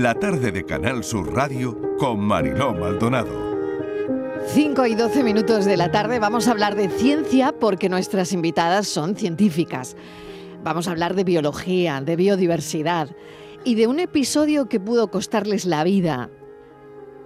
La 0.00 0.14
tarde 0.14 0.50
de 0.50 0.64
Canal 0.64 1.04
Sur 1.04 1.34
Radio 1.34 1.78
con 1.98 2.20
Mariló 2.20 2.72
Maldonado. 2.72 3.34
5 4.46 4.86
y 4.86 4.94
12 4.94 5.22
minutos 5.22 5.66
de 5.66 5.76
la 5.76 5.90
tarde 5.90 6.18
vamos 6.18 6.48
a 6.48 6.52
hablar 6.52 6.74
de 6.74 6.88
ciencia 6.88 7.52
porque 7.52 7.90
nuestras 7.90 8.32
invitadas 8.32 8.88
son 8.88 9.14
científicas. 9.14 9.98
Vamos 10.64 10.88
a 10.88 10.92
hablar 10.92 11.14
de 11.14 11.24
biología, 11.24 12.00
de 12.00 12.16
biodiversidad 12.16 13.14
y 13.62 13.74
de 13.74 13.88
un 13.88 14.00
episodio 14.00 14.70
que 14.70 14.80
pudo 14.80 15.10
costarles 15.10 15.66
la 15.66 15.84
vida 15.84 16.30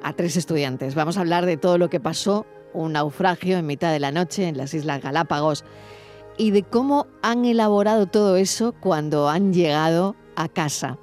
a 0.03 0.13
tres 0.15 0.37
estudiantes. 0.37 0.97
Vamos 0.97 1.17
a 1.17 1.21
hablar 1.21 1.47
de 1.47 1.57
todo 1.57 1.79
lo 1.79 1.89
que 1.89 2.01
pasó, 2.01 2.45
un 2.73 2.95
naufragio 2.95 3.57
en 3.57 3.67
mitad 3.67 3.93
de 3.93 4.01
la 4.01 4.11
noche 4.11 4.49
en 4.49 4.57
las 4.57 4.75
Islas 4.75 5.01
Galápagos 5.01 5.65
y 6.37 6.51
de 6.51 6.65
cómo 6.65 7.07
han 7.23 7.45
elaborado 7.45 8.07
todo 8.07 8.35
eso 8.35 8.75
cuando 8.81 9.29
han 9.29 9.53
llegado 9.53 10.17
a 10.35 10.49
casa. 10.49 10.99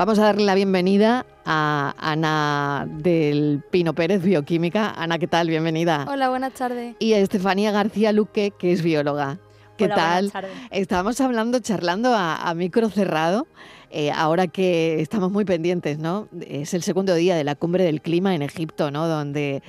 Vamos 0.00 0.18
a 0.18 0.22
darle 0.22 0.46
la 0.46 0.54
bienvenida 0.54 1.26
a 1.44 1.94
Ana 1.98 2.88
del 2.88 3.62
Pino 3.70 3.94
Pérez, 3.94 4.22
bioquímica. 4.22 4.94
Ana, 4.96 5.18
¿qué 5.18 5.26
tal? 5.26 5.48
Bienvenida. 5.48 6.06
Hola, 6.08 6.30
buenas 6.30 6.54
tardes. 6.54 6.96
Y 6.98 7.12
a 7.12 7.18
Estefanía 7.18 7.70
García 7.70 8.10
Luque, 8.10 8.50
que 8.58 8.72
es 8.72 8.80
bióloga. 8.80 9.40
¿Qué 9.76 9.84
Hola, 9.84 9.94
tal? 9.94 10.32
Estábamos 10.70 11.20
hablando, 11.20 11.58
charlando 11.58 12.14
a, 12.14 12.36
a 12.36 12.54
micro 12.54 12.88
cerrado, 12.88 13.46
eh, 13.90 14.10
ahora 14.10 14.46
que 14.46 15.02
estamos 15.02 15.30
muy 15.30 15.44
pendientes, 15.44 15.98
¿no? 15.98 16.28
Es 16.40 16.72
el 16.72 16.82
segundo 16.82 17.14
día 17.14 17.36
de 17.36 17.44
la 17.44 17.54
cumbre 17.54 17.84
del 17.84 18.00
clima 18.00 18.34
en 18.34 18.40
Egipto, 18.40 18.90
¿no? 18.90 19.06
Donde, 19.06 19.62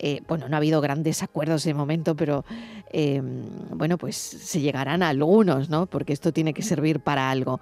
eh, 0.00 0.20
bueno, 0.26 0.48
no 0.48 0.56
ha 0.56 0.58
habido 0.58 0.80
grandes 0.80 1.22
acuerdos 1.22 1.62
de 1.62 1.74
momento, 1.74 2.16
pero, 2.16 2.44
eh, 2.90 3.22
bueno, 3.70 3.98
pues 3.98 4.16
se 4.16 4.60
llegarán 4.60 5.04
a 5.04 5.10
algunos, 5.10 5.70
¿no? 5.70 5.86
Porque 5.86 6.12
esto 6.12 6.32
tiene 6.32 6.54
que 6.54 6.62
servir 6.62 6.98
para 6.98 7.30
algo. 7.30 7.60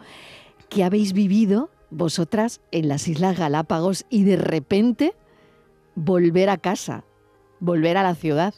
¿Qué 0.70 0.84
habéis 0.84 1.12
vivido 1.12 1.68
vosotras 1.94 2.60
en 2.70 2.88
las 2.88 3.08
Islas 3.08 3.38
Galápagos 3.38 4.04
y 4.10 4.24
de 4.24 4.36
repente 4.36 5.14
volver 5.94 6.50
a 6.50 6.58
casa, 6.58 7.04
volver 7.60 7.96
a 7.96 8.02
la 8.02 8.14
ciudad? 8.14 8.54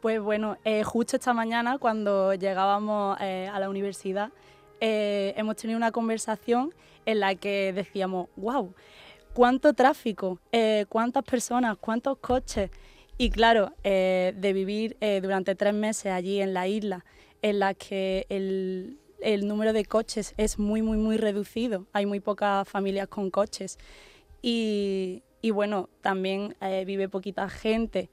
Pues 0.00 0.20
bueno, 0.20 0.56
eh, 0.64 0.82
justo 0.82 1.16
esta 1.16 1.32
mañana 1.32 1.78
cuando 1.78 2.34
llegábamos 2.34 3.18
eh, 3.20 3.50
a 3.52 3.58
la 3.58 3.68
universidad 3.68 4.30
eh, 4.80 5.34
hemos 5.36 5.56
tenido 5.56 5.76
una 5.76 5.90
conversación 5.90 6.74
en 7.06 7.20
la 7.20 7.34
que 7.34 7.72
decíamos, 7.72 8.28
wow, 8.36 8.74
cuánto 9.32 9.72
tráfico, 9.74 10.40
cuántas 10.88 11.22
personas, 11.22 11.76
cuántos 11.78 12.18
coches. 12.18 12.70
Y 13.16 13.30
claro, 13.30 13.72
de 13.84 14.52
vivir 14.52 14.96
durante 15.22 15.54
tres 15.54 15.72
meses 15.72 16.12
allí 16.12 16.40
en 16.40 16.52
la 16.52 16.66
isla, 16.66 17.04
en 17.42 17.60
la 17.60 17.74
que 17.74 18.26
el, 18.28 18.98
el 19.20 19.46
número 19.48 19.72
de 19.72 19.84
coches 19.84 20.34
es 20.36 20.58
muy, 20.58 20.82
muy, 20.82 20.98
muy 20.98 21.16
reducido, 21.16 21.86
hay 21.92 22.06
muy 22.06 22.20
pocas 22.20 22.68
familias 22.68 23.08
con 23.08 23.30
coches. 23.30 23.78
Y, 24.42 25.22
y 25.40 25.50
bueno, 25.50 25.88
también 26.00 26.56
eh, 26.60 26.84
vive 26.86 27.08
poquita 27.08 27.48
gente, 27.48 28.10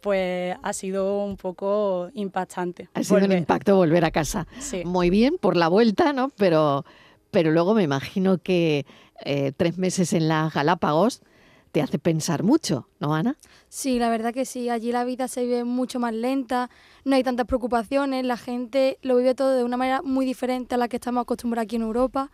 pues 0.00 0.56
ha 0.62 0.72
sido 0.72 1.24
un 1.24 1.36
poco 1.36 2.10
impactante. 2.14 2.88
Ha 2.94 3.02
sido 3.02 3.24
un 3.24 3.32
impacto 3.32 3.76
volver 3.76 4.04
a 4.04 4.10
casa. 4.10 4.46
Sí. 4.58 4.82
Muy 4.84 5.10
bien 5.10 5.38
por 5.38 5.56
la 5.56 5.68
vuelta, 5.68 6.12
¿no? 6.12 6.30
Pero, 6.36 6.84
pero 7.30 7.50
luego 7.52 7.74
me 7.74 7.82
imagino 7.82 8.38
que 8.38 8.84
eh, 9.24 9.52
tres 9.56 9.78
meses 9.78 10.12
en 10.12 10.28
las 10.28 10.52
Galápagos 10.52 11.22
te 11.74 11.82
hace 11.82 11.98
pensar 11.98 12.44
mucho, 12.44 12.86
¿no, 13.00 13.16
Ana? 13.16 13.36
Sí, 13.68 13.98
la 13.98 14.08
verdad 14.08 14.32
que 14.32 14.44
sí. 14.44 14.70
Allí 14.70 14.92
la 14.92 15.02
vida 15.02 15.26
se 15.26 15.42
vive 15.42 15.64
mucho 15.64 15.98
más 15.98 16.14
lenta, 16.14 16.70
no 17.04 17.16
hay 17.16 17.24
tantas 17.24 17.46
preocupaciones, 17.46 18.24
la 18.24 18.36
gente 18.36 18.96
lo 19.02 19.16
vive 19.16 19.34
todo 19.34 19.56
de 19.56 19.64
una 19.64 19.76
manera 19.76 20.00
muy 20.00 20.24
diferente 20.24 20.76
a 20.76 20.78
la 20.78 20.86
que 20.86 20.98
estamos 20.98 21.22
acostumbrados 21.22 21.64
aquí 21.64 21.74
en 21.74 21.82
Europa. 21.82 22.30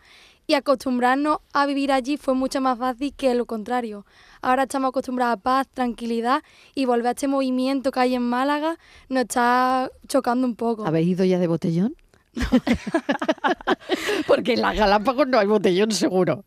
Y 0.46 0.54
acostumbrarnos 0.54 1.38
a 1.54 1.64
vivir 1.64 1.90
allí 1.90 2.18
fue 2.18 2.34
mucho 2.34 2.60
más 2.60 2.78
fácil 2.78 3.14
que 3.14 3.34
lo 3.34 3.46
contrario. 3.46 4.04
Ahora 4.42 4.64
estamos 4.64 4.90
acostumbrados 4.90 5.32
a 5.32 5.36
paz, 5.38 5.68
tranquilidad 5.72 6.42
y 6.74 6.84
volver 6.84 7.06
a 7.06 7.10
este 7.12 7.26
movimiento 7.26 7.92
que 7.92 8.00
hay 8.00 8.16
en 8.16 8.22
Málaga 8.22 8.76
nos 9.08 9.22
está 9.22 9.90
chocando 10.06 10.46
un 10.46 10.54
poco. 10.54 10.84
¿Habéis 10.84 11.08
ido 11.08 11.24
ya 11.24 11.38
de 11.38 11.46
botellón? 11.46 11.96
Porque 14.26 14.52
en 14.52 14.60
las 14.60 14.76
Galápagos 14.76 15.28
no 15.28 15.38
hay 15.38 15.46
botellón 15.46 15.92
seguro. 15.92 16.44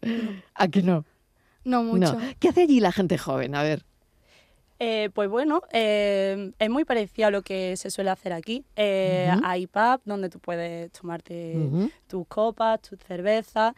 Aquí 0.54 0.84
no. 0.84 1.06
No 1.64 1.84
mucho. 1.84 2.14
No. 2.14 2.20
¿Qué 2.40 2.50
hace 2.50 2.64
allí 2.64 2.80
la 2.80 2.92
gente 2.92 3.18
joven? 3.18 3.56
A 3.56 3.64
ver. 3.64 3.84
Eh, 4.80 5.10
pues 5.14 5.30
bueno, 5.30 5.62
eh, 5.72 6.52
es 6.60 6.70
muy 6.70 6.84
parecido 6.84 7.30
a 7.30 7.32
lo 7.32 7.42
que 7.42 7.78
se 7.78 7.90
suele 7.90 8.10
hacer 8.10 8.34
aquí. 8.34 8.66
Eh. 8.76 9.32
Hay 9.44 9.68
pub 9.68 10.02
donde 10.04 10.30
tú 10.30 10.40
puedes 10.40 10.92
tomarte 10.92 11.56
tus 12.08 12.28
copas, 12.28 12.82
tus 12.82 13.00
cervezas. 13.00 13.74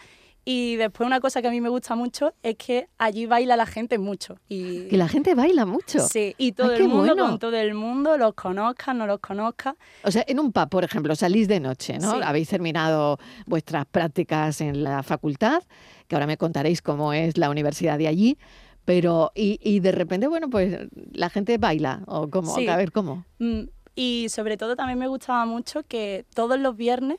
Y 0.48 0.76
después 0.76 1.08
una 1.08 1.20
cosa 1.20 1.42
que 1.42 1.48
a 1.48 1.52
mí 1.52 1.60
me 1.60 1.70
gusta 1.70 1.96
mucho 1.96 2.34
es 2.44 2.56
que 2.56 2.88
allí 3.00 3.26
baila 3.26 3.56
la 3.58 3.66
gente 3.66 3.98
mucho. 3.98 4.38
Y, 4.48 4.88
Que 4.90 4.96
la 4.98 5.08
gente 5.08 5.34
baila 5.34 5.66
mucho. 5.66 6.00
Sí, 6.08 6.36
y 6.38 6.52
todo 6.52 6.70
Ay, 6.70 6.84
el 6.84 6.88
mundo 6.88 7.16
bueno. 7.16 7.28
con 7.30 7.40
todo 7.40 7.56
el 7.56 7.74
mundo, 7.74 8.16
los 8.18 8.36
conozca, 8.36 8.94
no 8.94 9.08
los 9.08 9.20
conozca. 9.20 9.76
O 10.04 10.12
sea, 10.12 10.24
en 10.28 10.40
un 10.40 10.52
pub, 10.52 10.70
por 10.70 10.84
ejemplo, 10.84 11.16
salís 11.16 11.48
de 11.48 11.60
noche, 11.60 11.98
¿no? 11.98 12.12
Sí. 12.12 12.20
Habéis 12.24 12.48
terminado 12.50 13.18
vuestras 13.48 13.88
prácticas 13.88 14.62
en 14.62 14.84
la 14.84 15.02
facultad, 15.02 15.64
que 16.08 16.16
ahora 16.16 16.28
me 16.28 16.38
contaréis 16.38 16.84
cómo 16.84 17.12
es 17.12 17.38
la 17.40 17.50
universidad 17.50 17.98
de 17.98 18.08
allí, 18.08 18.38
pero 18.86 19.32
y, 19.34 19.60
y 19.64 19.80
de 19.80 19.92
repente, 19.94 20.28
bueno, 20.28 20.48
pues 20.50 20.78
la 21.12 21.32
gente 21.32 21.58
baila, 21.58 22.04
o 22.06 22.30
cómo, 22.30 22.54
Sí. 22.54 22.68
a 22.68 22.78
ver 22.78 22.92
cómo. 22.92 23.26
Mm, 23.40 23.62
Y 23.98 24.28
sobre 24.30 24.58
todo 24.58 24.76
también 24.76 25.00
me 25.00 25.08
gustaba 25.08 25.46
mucho 25.46 25.82
que 25.88 26.26
todos 26.36 26.60
los 26.60 26.76
viernes 26.76 27.18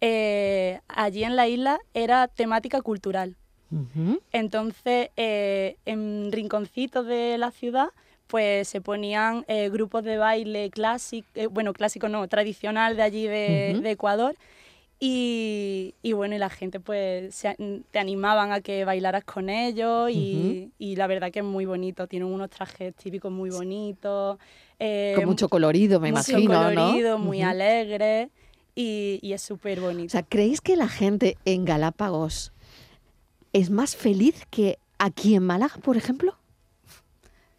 eh, 0.00 0.80
allí 0.88 1.24
en 1.24 1.36
la 1.36 1.48
isla 1.48 1.78
era 1.94 2.28
temática 2.28 2.80
cultural. 2.82 3.36
Ujú. 3.70 4.20
Entonces, 4.32 5.10
eh, 5.16 5.76
en 5.86 6.30
rinconcitos 6.32 7.06
de 7.06 7.36
la 7.38 7.50
ciudad, 7.50 7.88
pues 8.26 8.68
se 8.68 8.80
ponían 8.80 9.44
eh, 9.48 9.68
grupos 9.70 10.02
de 10.04 10.18
baile 10.18 10.70
clásico, 10.70 11.26
eh, 11.34 11.46
bueno, 11.46 11.72
clásico 11.72 12.08
no, 12.08 12.26
tradicional 12.28 12.96
de 12.96 13.02
allí 13.02 13.26
de, 13.26 13.72
Ujú. 13.74 13.82
de 13.82 13.90
Ecuador. 13.90 14.36
Y, 14.98 15.94
y 16.02 16.14
bueno, 16.14 16.34
y 16.34 16.38
la 16.38 16.48
gente 16.48 16.80
pues 16.80 17.34
se 17.34 17.54
te 17.90 17.98
animaban 17.98 18.52
a 18.52 18.62
que 18.62 18.86
bailaras 18.86 19.24
con 19.24 19.50
ellos 19.50 20.10
y, 20.10 20.70
y 20.78 20.96
la 20.96 21.06
verdad 21.06 21.30
que 21.30 21.40
es 21.40 21.44
muy 21.44 21.66
bonito, 21.66 22.06
tienen 22.06 22.28
unos 22.28 22.48
trajes 22.48 22.94
típicos 22.94 23.30
muy 23.30 23.50
bonitos. 23.50 24.38
eh, 24.78 25.12
Con 25.14 25.26
mucho 25.26 25.50
colorido, 25.50 26.00
me 26.00 26.10
mucho 26.10 26.32
imagino, 26.32 26.54
colorido, 26.54 27.18
¿no? 27.18 27.24
muy 27.24 27.40
Ujú. 27.42 27.50
alegre 27.50 28.30
y, 28.76 29.18
y 29.22 29.32
es 29.32 29.42
súper 29.42 29.80
bonito. 29.80 30.06
O 30.06 30.10
sea, 30.10 30.22
¿creéis 30.22 30.60
que 30.60 30.76
la 30.76 30.86
gente 30.88 31.36
en 31.44 31.64
Galápagos 31.64 32.52
es 33.52 33.70
más 33.70 33.96
feliz 33.96 34.46
que 34.50 34.78
aquí 34.98 35.34
en 35.34 35.42
Málaga, 35.42 35.74
por 35.82 35.96
ejemplo? 35.96 36.36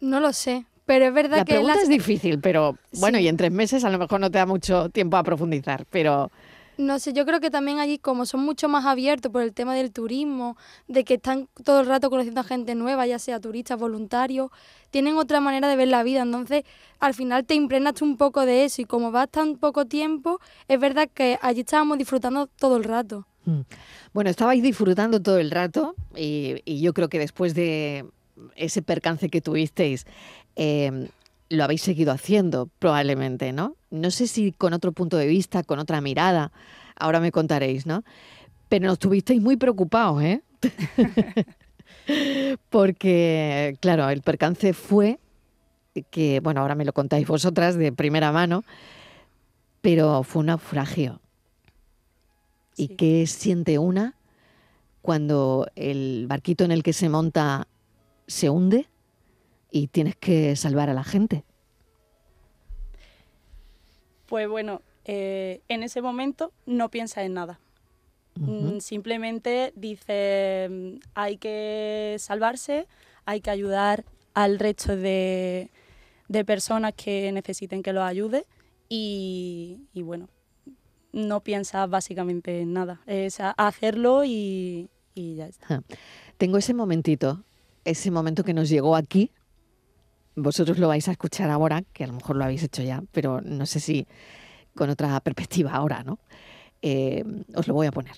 No 0.00 0.20
lo 0.20 0.32
sé, 0.32 0.64
pero 0.86 1.06
es 1.06 1.12
verdad 1.12 1.38
La 1.38 1.44
que 1.44 1.54
pregunta 1.54 1.74
las- 1.74 1.82
es 1.84 1.88
difícil, 1.88 2.38
pero 2.40 2.76
bueno, 2.92 3.18
Sí. 3.18 3.24
y 3.24 3.28
en 3.28 3.36
tres 3.36 3.50
meses 3.52 3.84
a 3.84 3.90
lo 3.90 3.98
mejor 3.98 4.20
no 4.20 4.30
te 4.30 4.38
da 4.38 4.46
mucho 4.46 4.88
tiempo 4.90 5.16
a 5.16 5.24
profundizar, 5.24 5.84
pero 5.90 6.30
No 6.78 7.00
sé, 7.00 7.12
yo 7.12 7.26
creo 7.26 7.40
que 7.40 7.50
también 7.50 7.80
allí, 7.80 7.98
como 7.98 8.24
son 8.24 8.44
mucho 8.44 8.68
más 8.68 8.86
abiertos 8.86 9.32
por 9.32 9.42
el 9.42 9.52
tema 9.52 9.74
del 9.74 9.90
turismo, 9.90 10.56
de 10.86 11.02
que 11.02 11.14
están 11.14 11.48
todo 11.64 11.80
el 11.80 11.86
rato 11.86 12.08
conociendo 12.08 12.40
a 12.40 12.44
gente 12.44 12.76
nueva, 12.76 13.04
ya 13.04 13.18
sea 13.18 13.40
turistas, 13.40 13.80
voluntarios, 13.80 14.52
tienen 14.92 15.16
otra 15.16 15.40
manera 15.40 15.68
de 15.68 15.74
ver 15.74 15.88
la 15.88 16.04
vida. 16.04 16.22
Entonces, 16.22 16.62
al 17.00 17.14
final 17.14 17.44
te 17.44 17.54
impregnas 17.54 18.00
un 18.00 18.16
poco 18.16 18.46
de 18.46 18.64
eso. 18.64 18.80
Y 18.80 18.84
como 18.84 19.10
vas 19.10 19.28
tan 19.28 19.56
poco 19.56 19.86
tiempo, 19.86 20.40
es 20.68 20.78
verdad 20.78 21.08
que 21.12 21.36
allí 21.42 21.60
estábamos 21.60 21.98
disfrutando 21.98 22.46
todo 22.46 22.76
el 22.76 22.84
rato. 22.84 23.26
Mm. 23.44 23.62
Bueno, 24.12 24.30
estabais 24.30 24.62
disfrutando 24.62 25.20
todo 25.20 25.38
el 25.38 25.50
rato 25.50 25.96
y, 26.14 26.62
y 26.64 26.80
yo 26.80 26.94
creo 26.94 27.08
que 27.08 27.18
después 27.18 27.54
de 27.54 28.06
ese 28.54 28.82
percance 28.82 29.28
que 29.28 29.40
tuvisteis, 29.40 30.06
eh, 30.54 31.08
lo 31.50 31.64
habéis 31.64 31.82
seguido 31.82 32.12
haciendo 32.12 32.68
probablemente, 32.78 33.52
¿no? 33.52 33.76
No 33.90 34.10
sé 34.10 34.26
si 34.26 34.52
con 34.52 34.72
otro 34.72 34.92
punto 34.92 35.16
de 35.16 35.26
vista, 35.26 35.62
con 35.62 35.78
otra 35.78 36.00
mirada, 36.00 36.52
ahora 36.96 37.20
me 37.20 37.32
contaréis, 37.32 37.86
¿no? 37.86 38.04
Pero 38.68 38.86
nos 38.86 38.98
tuvisteis 38.98 39.40
muy 39.40 39.56
preocupados, 39.56 40.22
¿eh? 40.22 40.42
Porque, 42.70 43.76
claro, 43.80 44.08
el 44.10 44.22
percance 44.22 44.72
fue 44.72 45.18
que, 46.10 46.40
bueno, 46.40 46.60
ahora 46.60 46.74
me 46.74 46.84
lo 46.84 46.92
contáis 46.92 47.26
vosotras 47.26 47.76
de 47.76 47.92
primera 47.92 48.30
mano, 48.32 48.64
pero 49.80 50.22
fue 50.22 50.40
un 50.40 50.46
naufragio. 50.46 51.20
¿Y 52.76 52.88
qué 52.88 53.26
siente 53.26 53.78
una 53.78 54.14
cuando 55.02 55.66
el 55.74 56.26
barquito 56.28 56.64
en 56.64 56.72
el 56.72 56.82
que 56.82 56.92
se 56.92 57.08
monta 57.08 57.66
se 58.26 58.50
hunde 58.50 58.88
y 59.70 59.88
tienes 59.88 60.16
que 60.16 60.54
salvar 60.54 60.90
a 60.90 60.94
la 60.94 61.04
gente? 61.04 61.44
Pues 64.28 64.46
bueno, 64.48 64.82
eh, 65.04 65.62
en 65.68 65.82
ese 65.82 66.02
momento 66.02 66.52
no 66.66 66.90
piensas 66.90 67.24
en 67.24 67.34
nada. 67.34 67.58
Mm, 68.34 68.78
Simplemente 68.78 69.72
dice 69.74 70.68
mm, 70.70 70.98
hay 71.14 71.38
que 71.38 72.16
salvarse, 72.18 72.86
hay 73.24 73.40
que 73.40 73.50
ayudar 73.50 74.04
al 74.34 74.58
resto 74.58 74.96
de, 74.96 75.70
de 76.28 76.44
personas 76.44 76.92
que 76.94 77.32
necesiten 77.32 77.82
que 77.82 77.92
los 77.92 78.04
ayude 78.04 78.44
y, 78.88 79.80
y 79.92 80.02
bueno, 80.02 80.28
no 81.12 81.40
piensas 81.40 81.88
básicamente 81.88 82.60
en 82.60 82.74
nada. 82.74 83.00
Es 83.06 83.38
hacerlo 83.40 84.24
y, 84.24 84.88
y 85.14 85.36
ya 85.36 85.46
está. 85.46 85.82
Tengo 86.36 86.58
ese 86.58 86.74
momentito, 86.74 87.42
ese 87.84 88.10
momento 88.10 88.44
que 88.44 88.54
nos 88.54 88.68
llegó 88.68 88.94
aquí. 88.94 89.32
Vosotros 90.40 90.78
lo 90.78 90.86
vais 90.86 91.08
a 91.08 91.12
escuchar 91.12 91.50
ahora, 91.50 91.82
que 91.92 92.04
a 92.04 92.06
lo 92.06 92.12
mejor 92.12 92.36
lo 92.36 92.44
habéis 92.44 92.62
hecho 92.62 92.82
ya, 92.82 93.02
pero 93.10 93.40
no 93.40 93.66
sé 93.66 93.80
si 93.80 94.06
con 94.72 94.88
otra 94.88 95.18
perspectiva 95.18 95.72
ahora, 95.72 96.04
¿no? 96.04 96.20
Eh, 96.80 97.24
os 97.56 97.66
lo 97.66 97.74
voy 97.74 97.88
a 97.88 97.92
poner. 97.92 98.14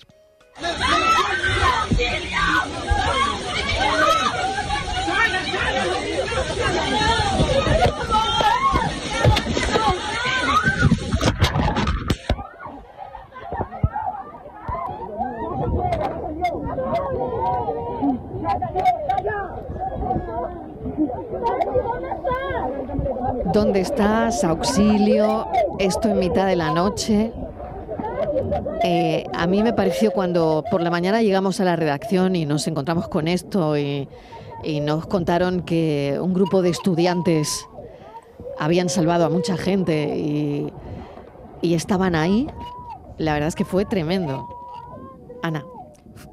¿Dónde 23.53 23.81
estás? 23.81 24.43
Auxilio. 24.43 25.47
Esto 25.79 26.09
en 26.09 26.19
mitad 26.19 26.47
de 26.47 26.55
la 26.55 26.71
noche. 26.73 27.31
Eh, 28.83 29.25
a 29.33 29.47
mí 29.47 29.61
me 29.63 29.73
pareció 29.73 30.11
cuando 30.11 30.63
por 30.71 30.81
la 30.81 30.89
mañana 30.89 31.21
llegamos 31.21 31.59
a 31.59 31.65
la 31.65 31.75
redacción 31.75 32.35
y 32.35 32.45
nos 32.45 32.67
encontramos 32.67 33.07
con 33.07 33.27
esto 33.27 33.77
y, 33.77 34.07
nos 34.83 35.07
contaron 35.07 35.61
que 35.61 36.19
un 36.21 36.35
grupo 36.35 36.61
de 36.61 36.69
estudiantes 36.69 37.67
habían 38.59 38.89
salvado 38.89 39.25
a 39.25 39.29
mucha 39.29 39.57
gente 39.57 40.15
y, 40.15 40.71
y 41.61 41.73
estaban 41.73 42.13
ahí. 42.15 42.47
La 43.17 43.33
verdad 43.33 43.47
es 43.47 43.55
que 43.55 43.65
fue 43.65 43.85
tremendo. 43.85 44.47
Ana. 45.41 45.65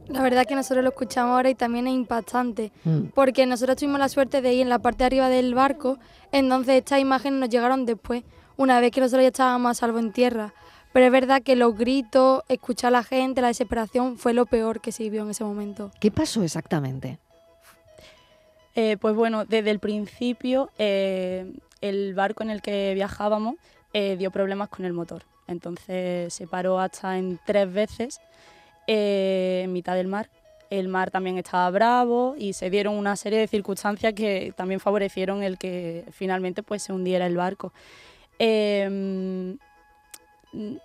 La 0.09 0.23
verdad 0.23 0.45
que 0.47 0.55
nosotros 0.55 0.83
lo 0.83 0.91
escuchamos 0.91 1.33
ahora 1.35 1.51
y 1.51 1.55
también 1.55 1.87
es 1.87 1.95
impactante, 1.95 2.73
Mm. 2.85 3.09
porque 3.15 3.47
nosotros 3.47 3.77
tuvimos 3.77 3.99
la 4.01 4.09
suerte 4.09 4.41
de 4.43 4.55
ir 4.55 4.63
en 4.63 4.69
la 4.69 4.79
parte 4.79 4.99
de 4.99 5.07
arriba 5.07 5.29
del 5.29 5.55
barco, 5.55 5.99
entonces 6.33 6.77
estas 6.77 7.01
imágenes 7.01 7.41
nos 7.41 7.49
llegaron 7.49 7.87
después, 7.87 8.25
una 8.57 8.81
vez 8.81 8.91
que 8.91 9.01
nosotros 9.01 9.23
ya 9.23 9.29
estábamos 9.29 9.71
a 9.71 9.75
salvo 9.75 9.99
en 9.99 10.13
tierra. 10.13 10.53
Pero 10.93 11.07
es 11.07 11.13
verdad 11.13 11.43
que 11.43 11.55
los 11.55 11.77
gritos, 11.77 12.43
escuchar 12.49 12.89
a 12.89 12.91
la 12.99 13.03
gente, 13.05 13.41
la 13.43 13.49
desesperación 13.49 14.17
fue 14.17 14.33
lo 14.33 14.47
peor 14.47 14.81
que 14.81 14.91
se 14.91 15.03
vivió 15.05 15.23
en 15.23 15.31
ese 15.31 15.45
momento. 15.45 15.91
¿Qué 16.01 16.11
pasó 16.11 16.43
exactamente? 16.43 17.19
Eh, 18.75 18.97
pues 19.01 19.15
bueno, 19.15 19.45
desde 19.45 19.71
el 19.71 19.81
principio 19.81 20.71
eh, 20.79 21.53
el 21.81 22.15
barco 22.15 22.43
en 22.43 22.51
el 22.51 22.63
que 22.63 22.93
viajábamos 22.95 23.57
eh, 23.93 24.17
dio 24.17 24.31
problemas 24.31 24.69
con 24.69 24.85
el 24.85 24.93
motor. 24.93 25.25
Entonces 25.47 26.33
se 26.33 26.47
paró 26.47 26.79
hasta 26.79 27.19
en 27.19 27.39
tres 27.45 27.73
veces 27.73 28.21
eh, 28.89 29.61
en 29.65 29.73
mitad 29.73 29.95
del 29.95 30.09
mar. 30.09 30.29
El 30.71 30.89
mar 30.89 31.11
también 31.13 31.39
estaba 31.39 31.71
bravo 31.71 32.35
y 32.37 32.53
se 32.55 32.69
dieron 32.69 32.95
una 32.95 33.15
serie 33.17 33.39
de 33.39 33.47
circunstancias 33.47 34.13
que 34.15 34.53
también 34.57 34.81
favorecieron 34.81 35.43
el 35.45 35.57
que 35.57 36.05
finalmente 36.11 36.63
pues, 36.65 36.83
se 36.83 36.93
hundiera 36.93 37.25
el 37.27 37.37
barco. 37.37 37.73
Eh, 38.41 38.83
n- 40.53 40.79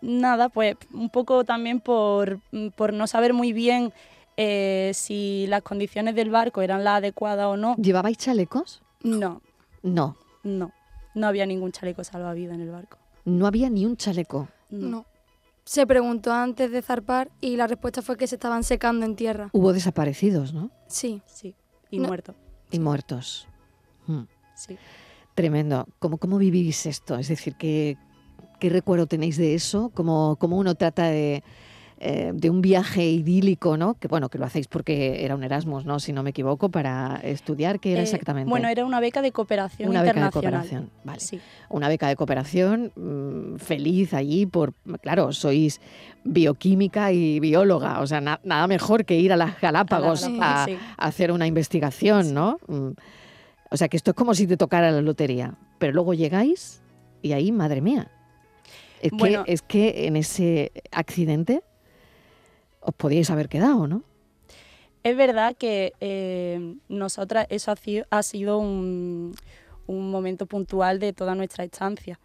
nada, 0.00 0.48
pues 0.48 0.76
un 0.92 1.08
poco 1.10 1.44
también 1.44 1.80
por, 1.80 2.40
por 2.74 2.92
no 2.92 3.06
saber 3.06 3.32
muy 3.32 3.52
bien 3.52 3.92
eh, 4.36 4.90
si 4.94 5.46
las 5.48 5.62
condiciones 5.62 6.14
del 6.14 6.30
barco 6.30 6.62
eran 6.62 6.82
las 6.84 6.98
adecuadas 6.98 7.46
o 7.46 7.56
no. 7.56 7.76
¿Llevabais 7.76 8.16
chalecos? 8.18 8.82
No, 9.02 9.40
No, 9.82 10.16
no. 10.42 10.72
No 11.14 11.26
había 11.26 11.44
ningún 11.44 11.72
chaleco 11.72 12.02
salvavidas 12.04 12.54
en 12.54 12.62
el 12.62 12.70
barco. 12.70 12.96
no 13.24 13.46
había 13.46 13.68
ni 13.68 13.84
un 13.84 13.96
chaleco. 13.96 14.48
No. 14.70 15.04
Se 15.72 15.86
preguntó 15.86 16.34
antes 16.34 16.70
de 16.70 16.82
zarpar 16.82 17.30
y 17.40 17.56
la 17.56 17.66
respuesta 17.66 18.02
fue 18.02 18.18
que 18.18 18.26
se 18.26 18.34
estaban 18.34 18.62
secando 18.62 19.06
en 19.06 19.16
tierra. 19.16 19.48
Hubo 19.54 19.72
desaparecidos, 19.72 20.52
¿no? 20.52 20.70
Sí. 20.86 21.22
Sí, 21.24 21.54
y 21.88 21.98
No. 21.98 22.08
muerto. 22.08 22.34
Y 22.70 22.78
muertos. 22.78 23.48
Mm. 24.06 24.24
Sí. 24.54 24.76
Tremendo. 25.34 25.88
¿Cómo, 25.98 26.18
cómo 26.18 26.36
vivís 26.36 26.84
esto? 26.84 27.16
Es 27.16 27.28
decir, 27.28 27.54
¿qué, 27.56 27.96
qué 28.60 28.68
recuerdo 28.68 29.06
tenéis 29.06 29.38
de 29.38 29.54
eso? 29.54 29.90
¿Cómo, 29.94 30.36
cómo 30.38 30.58
uno 30.58 30.74
trata 30.74 31.06
de, 31.06 31.42
eh, 32.04 32.32
de 32.34 32.50
un 32.50 32.60
viaje 32.62 33.04
idílico, 33.08 33.76
¿no? 33.76 33.94
Que 33.94 34.08
bueno, 34.08 34.28
que 34.28 34.36
lo 34.38 34.44
hacéis 34.44 34.66
porque 34.66 35.24
era 35.24 35.36
un 35.36 35.44
Erasmus, 35.44 35.84
¿no? 35.84 36.00
Si 36.00 36.12
no 36.12 36.22
me 36.24 36.30
equivoco, 36.30 36.68
para 36.68 37.20
estudiar, 37.22 37.78
¿qué 37.78 37.92
era 37.92 38.00
Eh, 38.00 38.04
exactamente? 38.04 38.50
Bueno, 38.50 38.68
era 38.68 38.84
una 38.84 38.98
beca 38.98 39.22
de 39.22 39.30
cooperación 39.30 39.88
una 39.88 40.02
beca 40.02 40.24
de 40.24 40.30
cooperación. 40.32 40.90
Vale. 41.04 41.20
Sí, 41.20 41.40
Una 41.68 41.88
beca 41.88 42.08
de 42.08 42.16
cooperación, 42.16 42.90
mm, 42.96 43.56
feliz 43.58 44.14
allí 44.14 44.46
por, 44.46 44.74
claro, 45.00 45.32
sois 45.32 45.80
bioquímica 46.24 47.12
y 47.12 47.40
bióloga, 47.40 48.00
o 48.00 48.06
sea, 48.06 48.20
na- 48.20 48.40
nada 48.44 48.66
mejor 48.66 49.04
que 49.04 49.16
ir 49.18 49.32
a 49.32 49.36
las 49.36 49.60
Galápagos 49.60 50.24
A 50.24 50.28
las 50.30 50.38
a, 50.38 50.40
Galápagos, 50.40 50.64
sí. 50.80 50.86
a 50.98 51.06
hacer 51.06 51.32
una 51.32 51.46
investigación, 51.46 52.24
Sí. 52.26 52.32
¿no? 52.32 52.58
Mm. 52.66 52.90
O 53.70 53.76
sea, 53.76 53.88
que 53.88 53.96
esto 53.96 54.10
es 54.10 54.16
como 54.16 54.34
si 54.34 54.46
te 54.46 54.56
tocara 54.56 54.90
la 54.90 55.00
lotería, 55.02 55.54
pero 55.78 55.92
luego 55.92 56.14
llegáis 56.14 56.82
y 57.22 57.32
ahí, 57.32 57.52
madre 57.52 57.80
mía. 57.80 58.08
Es, 59.00 59.10
Bueno. 59.12 59.44
que, 59.44 59.52
es 59.52 59.62
que 59.62 60.06
en 60.06 60.16
ese 60.16 60.70
accidente 60.92 61.62
os 62.82 62.94
podíais 62.94 63.30
haber 63.30 63.48
quedado, 63.48 63.86
¿no? 63.86 64.02
Es 65.02 65.16
verdad 65.16 65.56
que 65.56 65.94
eh, 66.00 66.76
nosotras 66.88 67.46
eso 67.50 67.72
ha 67.72 67.76
sido, 67.76 68.06
ha 68.10 68.22
sido 68.22 68.58
un, 68.58 69.34
un 69.86 70.10
momento 70.10 70.46
puntual 70.46 71.00
de 71.00 71.12
toda 71.12 71.34
nuestra 71.34 71.64
estancia. 71.64 72.20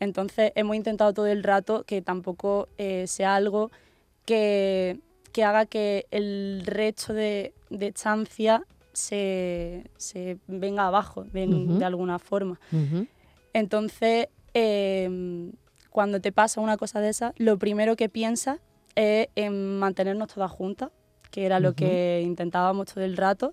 Entonces 0.00 0.52
hemos 0.54 0.76
intentado 0.76 1.12
todo 1.12 1.26
el 1.26 1.42
rato 1.42 1.84
que 1.84 2.02
tampoco 2.02 2.68
eh, 2.78 3.06
sea 3.06 3.36
algo 3.36 3.70
que, 4.24 4.98
que 5.32 5.44
haga 5.44 5.66
que 5.66 6.06
el 6.10 6.62
resto 6.66 7.14
de, 7.14 7.54
de 7.70 7.88
estancia 7.88 8.64
se, 8.92 9.84
se 9.96 10.38
venga 10.46 10.86
abajo 10.86 11.24
de, 11.24 11.84
alguna 11.84 12.18
forma. 12.18 12.58
Entonces, 13.52 14.28
eh, 14.52 15.50
cuando 15.90 16.20
te 16.20 16.32
pasa 16.32 16.60
una 16.60 16.76
cosa 16.76 17.00
de 17.00 17.10
esa, 17.10 17.32
lo 17.36 17.58
primero 17.58 17.96
que 17.96 18.08
piensas 18.08 18.58
es 18.96 19.28
en 19.36 19.78
mantenernos 19.78 20.32
todas 20.32 20.50
juntas, 20.50 20.90
que 21.30 21.46
era 21.46 21.60
lo 21.60 21.74
que 21.74 22.22
intentábamos 22.24 22.86
todo 22.92 23.04
el 23.04 23.16
rato, 23.16 23.52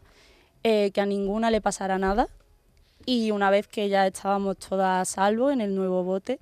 eh, 0.63 0.91
que 0.91 1.01
a 1.01 1.05
ninguna 1.05 1.51
le 1.51 1.61
pasara 1.61 1.97
nada. 1.99 2.27
Y 3.05 3.31
una 3.31 3.49
vez 3.49 3.67
que 3.67 3.89
ya 3.89 4.07
estábamos 4.07 4.57
todas 4.57 5.01
a 5.01 5.05
salvo 5.05 5.51
en 5.51 5.59
el 5.59 5.75
nuevo 5.75 6.03
bote, 6.03 6.39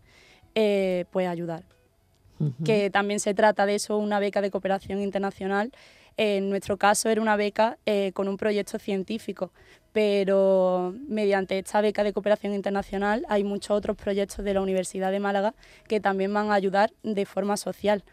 eh, 0.55 1.05
pues 1.11 1.27
ayudar. 1.27 1.63
Que 2.63 2.89
también 2.89 3.19
se 3.19 3.35
trata 3.35 3.67
de 3.67 3.75
eso, 3.75 3.97
una 3.97 4.19
beca 4.19 4.41
de 4.41 4.49
cooperación 4.49 4.99
internacional. 4.99 5.71
En 6.17 6.49
nuestro 6.49 6.77
caso 6.77 7.07
era 7.09 7.21
una 7.21 7.35
beca 7.35 7.77
eh, 7.85 8.11
con 8.13 8.27
un 8.27 8.37
proyecto 8.37 8.79
científico, 8.79 9.51
pero 9.93 10.95
mediante 11.07 11.59
esta 11.59 11.81
beca 11.81 12.03
de 12.03 12.13
cooperación 12.13 12.53
internacional 12.55 13.25
hay 13.29 13.43
muchos 13.43 13.77
otros 13.77 13.95
proyectos 13.95 14.43
de 14.43 14.55
la 14.55 14.61
Universidad 14.61 15.11
de 15.11 15.19
Málaga 15.19 15.53
que 15.87 15.99
también 15.99 16.33
van 16.33 16.49
a 16.49 16.55
ayudar 16.55 16.91
de 17.03 17.25
forma 17.25 17.57
social. 17.57 18.03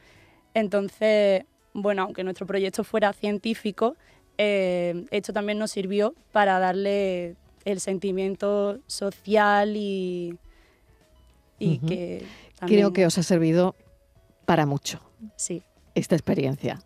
Entonces, 0.54 1.44
bueno, 1.74 2.02
aunque 2.02 2.24
nuestro 2.24 2.46
proyecto 2.46 2.84
fuera 2.84 3.12
científico, 3.12 3.96
eh, 4.38 5.04
esto 5.10 5.32
también 5.32 5.58
nos 5.58 5.70
sirvió 5.70 6.14
para 6.32 6.58
darle 6.58 7.36
el 7.64 7.80
sentimiento 7.80 8.78
social 8.86 9.76
y, 9.76 10.38
y 11.58 11.78
que 11.78 12.18
Creo 12.18 12.58
también- 12.58 12.92
que 12.92 13.06
os 13.06 13.18
ha 13.18 13.22
servido 13.22 13.74
para 14.46 14.64
mucho. 14.66 15.00
sí. 15.36 15.62
esta 15.94 16.14
experiencia. 16.14 16.78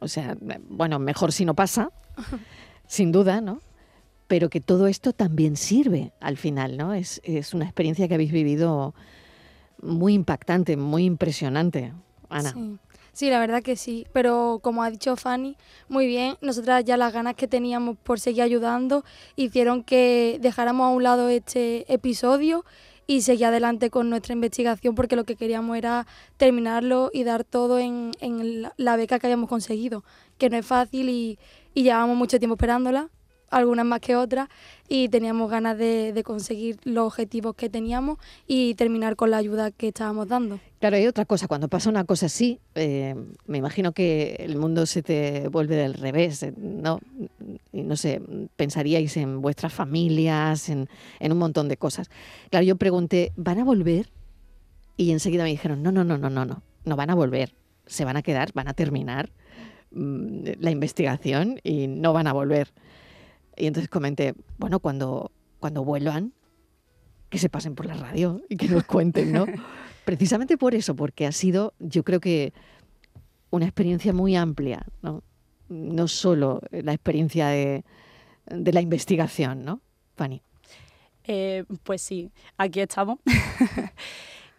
O 0.00 0.08
sea, 0.08 0.36
bueno, 0.68 0.98
mejor 0.98 1.32
si 1.32 1.44
no 1.46 1.54
pasa, 1.54 1.90
sin 2.86 3.10
duda, 3.12 3.40
¿no? 3.40 3.60
Pero 4.26 4.50
que 4.50 4.60
todo 4.60 4.86
esto 4.88 5.12
también 5.14 5.56
sirve 5.56 6.12
al 6.20 6.36
final, 6.36 6.76
¿no? 6.76 6.92
Es, 6.92 7.20
es 7.24 7.54
una 7.54 7.64
experiencia 7.64 8.06
que 8.08 8.14
habéis 8.14 8.30
vivido 8.30 8.94
muy 9.80 10.12
impactante, 10.12 10.76
muy 10.76 11.04
impresionante, 11.06 11.94
Ana. 12.28 12.52
Sí. 12.52 12.78
Sí, 13.18 13.30
la 13.30 13.40
verdad 13.40 13.64
que 13.64 13.74
sí. 13.74 14.06
Pero 14.12 14.60
como 14.62 14.84
ha 14.84 14.90
dicho 14.92 15.16
Fanny, 15.16 15.56
muy 15.88 16.06
bien, 16.06 16.36
nosotras 16.40 16.84
ya 16.84 16.96
las 16.96 17.12
ganas 17.12 17.34
que 17.34 17.48
teníamos 17.48 17.96
por 17.98 18.20
seguir 18.20 18.42
ayudando 18.42 19.04
hicieron 19.34 19.82
que 19.82 20.38
dejáramos 20.40 20.84
a 20.86 20.90
un 20.90 21.02
lado 21.02 21.28
este 21.28 21.92
episodio 21.92 22.64
y 23.08 23.22
seguir 23.22 23.46
adelante 23.46 23.90
con 23.90 24.08
nuestra 24.08 24.34
investigación 24.34 24.94
porque 24.94 25.16
lo 25.16 25.24
que 25.24 25.34
queríamos 25.34 25.76
era 25.76 26.06
terminarlo 26.36 27.10
y 27.12 27.24
dar 27.24 27.42
todo 27.42 27.80
en, 27.80 28.12
en 28.20 28.62
la- 28.76 28.96
beca 28.96 29.18
que 29.18 29.26
habíamos 29.26 29.48
conseguido, 29.48 30.04
que 30.38 30.48
no 30.48 30.56
es 30.56 30.64
fácil 30.66 31.08
y, 31.08 31.38
y 31.74 31.82
llevábamos 31.82 32.16
mucho 32.16 32.38
tiempo 32.38 32.54
esperándola, 32.54 33.08
algunas 33.50 33.86
más 33.86 34.00
que 34.00 34.16
otras, 34.16 34.48
y 34.88 35.08
teníamos 35.08 35.50
ganas 35.50 35.76
de, 35.78 36.12
de 36.12 36.22
conseguir 36.22 36.78
los 36.84 37.06
objetivos 37.06 37.54
que 37.54 37.68
teníamos 37.68 38.18
y 38.46 38.74
terminar 38.74 39.16
con 39.16 39.30
la 39.30 39.36
ayuda 39.38 39.70
que 39.70 39.88
estábamos 39.88 40.28
dando. 40.28 40.60
Claro, 40.80 40.96
hay 40.96 41.06
otra 41.06 41.24
cosa. 41.24 41.48
Cuando 41.48 41.68
pasa 41.68 41.90
una 41.90 42.04
cosa 42.04 42.26
así, 42.26 42.60
eh, 42.74 43.14
me 43.46 43.58
imagino 43.58 43.92
que 43.92 44.36
el 44.38 44.56
mundo 44.56 44.86
se 44.86 45.02
te 45.02 45.48
vuelve 45.48 45.74
del 45.74 45.94
revés, 45.94 46.42
eh, 46.44 46.54
¿no? 46.56 47.00
Y 47.72 47.82
no 47.82 47.96
sé, 47.96 48.22
pensaríais 48.56 49.16
en 49.16 49.40
vuestras 49.42 49.72
familias, 49.72 50.68
en, 50.68 50.88
en 51.18 51.32
un 51.32 51.38
montón 51.38 51.68
de 51.68 51.76
cosas. 51.76 52.10
Claro, 52.50 52.64
yo 52.64 52.76
pregunté, 52.76 53.32
¿van 53.36 53.58
a 53.58 53.64
volver? 53.64 54.10
Y 54.96 55.10
enseguida 55.10 55.42
me 55.44 55.50
dijeron, 55.50 55.82
no, 55.82 55.90
no, 55.90 56.04
no, 56.04 56.16
no, 56.16 56.30
no, 56.30 56.44
no, 56.44 56.62
no 56.84 56.96
van 56.96 57.10
a 57.10 57.14
volver. 57.14 57.54
Se 57.86 58.04
van 58.04 58.16
a 58.16 58.22
quedar, 58.22 58.52
van 58.54 58.68
a 58.68 58.74
terminar. 58.74 59.30
mm, 59.90 60.42
la 60.60 60.70
investigación 60.70 61.60
y 61.64 61.86
no 61.88 62.12
van 62.12 62.26
a 62.26 62.32
volver. 62.32 62.68
Y 63.58 63.66
entonces 63.66 63.88
comenté, 63.88 64.34
bueno, 64.58 64.80
cuando, 64.80 65.32
cuando 65.58 65.84
vuelvan, 65.84 66.32
que 67.28 67.38
se 67.38 67.48
pasen 67.48 67.74
por 67.74 67.86
la 67.86 67.94
radio 67.94 68.40
y 68.48 68.56
que 68.56 68.68
nos 68.68 68.84
cuenten, 68.84 69.32
¿no? 69.32 69.46
Precisamente 70.04 70.56
por 70.56 70.74
eso, 70.74 70.96
porque 70.96 71.26
ha 71.26 71.32
sido, 71.32 71.74
yo 71.78 72.02
creo 72.02 72.20
que 72.20 72.54
una 73.50 73.66
experiencia 73.66 74.12
muy 74.12 74.36
amplia, 74.36 74.86
¿no? 75.02 75.22
No 75.68 76.08
solo 76.08 76.62
la 76.70 76.94
experiencia 76.94 77.48
de, 77.48 77.84
de 78.46 78.72
la 78.72 78.80
investigación, 78.80 79.64
¿no, 79.64 79.82
Fanny? 80.16 80.42
Eh, 81.24 81.64
pues 81.82 82.00
sí, 82.00 82.30
aquí 82.56 82.80
estamos. 82.80 83.18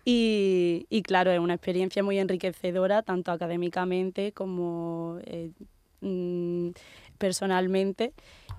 y, 0.05 0.85
y, 0.89 1.01
claro, 1.01 1.31
es 1.31 1.39
una 1.39 1.55
experiencia 1.55 2.03
muy 2.03 2.19
enriquecedora, 2.19 3.01
tanto 3.01 3.31
académicamente 3.31 4.33
como 4.33 5.17
eh, 5.23 5.51
mm, 6.01 6.69
personalmente. 7.19 8.13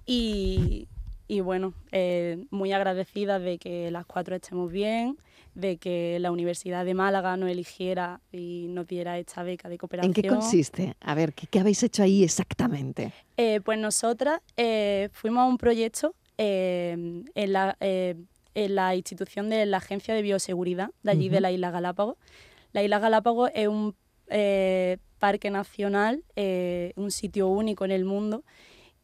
Y, 0.07 0.87
y 1.27 1.41
bueno, 1.41 1.75
eh, 1.91 2.45
muy 2.51 2.73
agradecida 2.73 3.41
de 3.41 3.59
que 3.59 3.91
las 3.91 4.07
cuatro 4.07 4.37
estemos 4.37 4.71
bien, 4.71 5.19
de 5.55 5.79
que 5.79 6.19
la 6.21 6.31
Universidad 6.31 6.85
de 6.85 6.95
Málaga 6.95 7.37
nos 7.37 7.51
eligiera 7.51 8.21
y 8.31 8.67
nos 8.69 8.87
diera 8.87 9.19
esta 9.19 9.43
beca 9.43 9.69
de 9.69 9.79
cooperación. 9.79 10.11
¿En 10.11 10.15
qué 10.15 10.29
consiste? 10.29 10.95
A 11.01 11.15
ver, 11.17 11.33
¿qué, 11.33 11.49
qué 11.49 11.59
habéis 11.59 11.83
hecho 11.83 12.05
ahí 12.05 12.23
exactamente? 12.23 13.13
Eh, 13.37 13.61
pues 13.65 13.77
nosotras 13.79 14.41
eh, 14.57 15.09
fuimos 15.13 15.43
a 15.43 15.47
un 15.47 15.59
proyecto 15.59 16.15
en, 16.39 17.25
la, 17.35 17.77
en 17.81 18.27
la 18.55 18.95
institución 18.95 19.51
de 19.51 19.67
la 19.67 19.79
Agencia 19.79 20.15
de 20.15 20.23
Bioseguridad, 20.23 20.91
de 21.03 21.11
allí 21.11 21.29
de 21.29 21.41
la 21.41 21.51
isla 21.51 21.71
Galápagos. 21.71 22.17
La 22.73 22.83
isla 22.83 22.99
Galápagos 22.99 23.51
es 23.55 23.69
un 23.69 23.95
parque 25.19 25.51
nacional, 25.51 26.25
un 26.97 27.11
sitio 27.11 27.49
único 27.49 27.85
en 27.85 27.91
el 27.91 28.05
mundo 28.05 28.45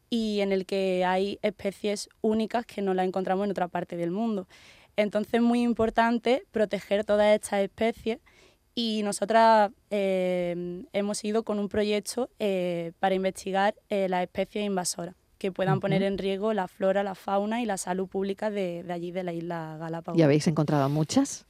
y 0.09 0.39
en 0.41 0.51
el 0.51 0.65
que 0.65 1.05
hay 1.05 1.39
especies 1.41 2.09
únicas 2.21 2.65
que 2.65 2.81
no 2.81 2.93
las 2.93 3.07
encontramos 3.07 3.45
en 3.45 3.51
otra 3.51 3.67
parte 3.67 3.97
del 3.97 4.11
mundo. 4.11 4.47
Entonces 4.95 5.35
es 5.35 5.41
muy 5.41 5.61
importante 5.61 6.43
proteger 6.51 7.03
todas 7.03 7.35
estas 7.35 7.61
especies 7.61 8.19
y 8.73 9.01
nosotras 9.03 9.71
eh, 9.89 10.83
hemos 10.93 11.23
ido 11.23 11.43
con 11.43 11.59
un 11.59 11.69
proyecto 11.69 12.29
eh, 12.39 12.91
para 12.99 13.15
investigar 13.15 13.75
eh, 13.89 14.07
las 14.09 14.23
especies 14.23 14.65
invasoras 14.65 15.15
que 15.37 15.51
puedan 15.51 15.79
poner 15.79 16.01
en 16.01 16.17
riesgo 16.17 16.51
la 16.53 16.67
flora, 16.67 17.03
la 17.03 17.13
fauna 17.13 17.61
y 17.61 17.65
la 17.65 17.77
salud 17.77 18.07
pública 18.07 18.49
de, 18.49 18.81
de 18.81 18.93
allí, 18.93 19.11
de 19.11 19.23
la 19.23 19.33
isla 19.33 19.77
Galápagos. 19.79 20.17
¿Y 20.17 20.23
habéis 20.23 20.47
encontrado 20.47 20.89
muchas? 20.89 21.45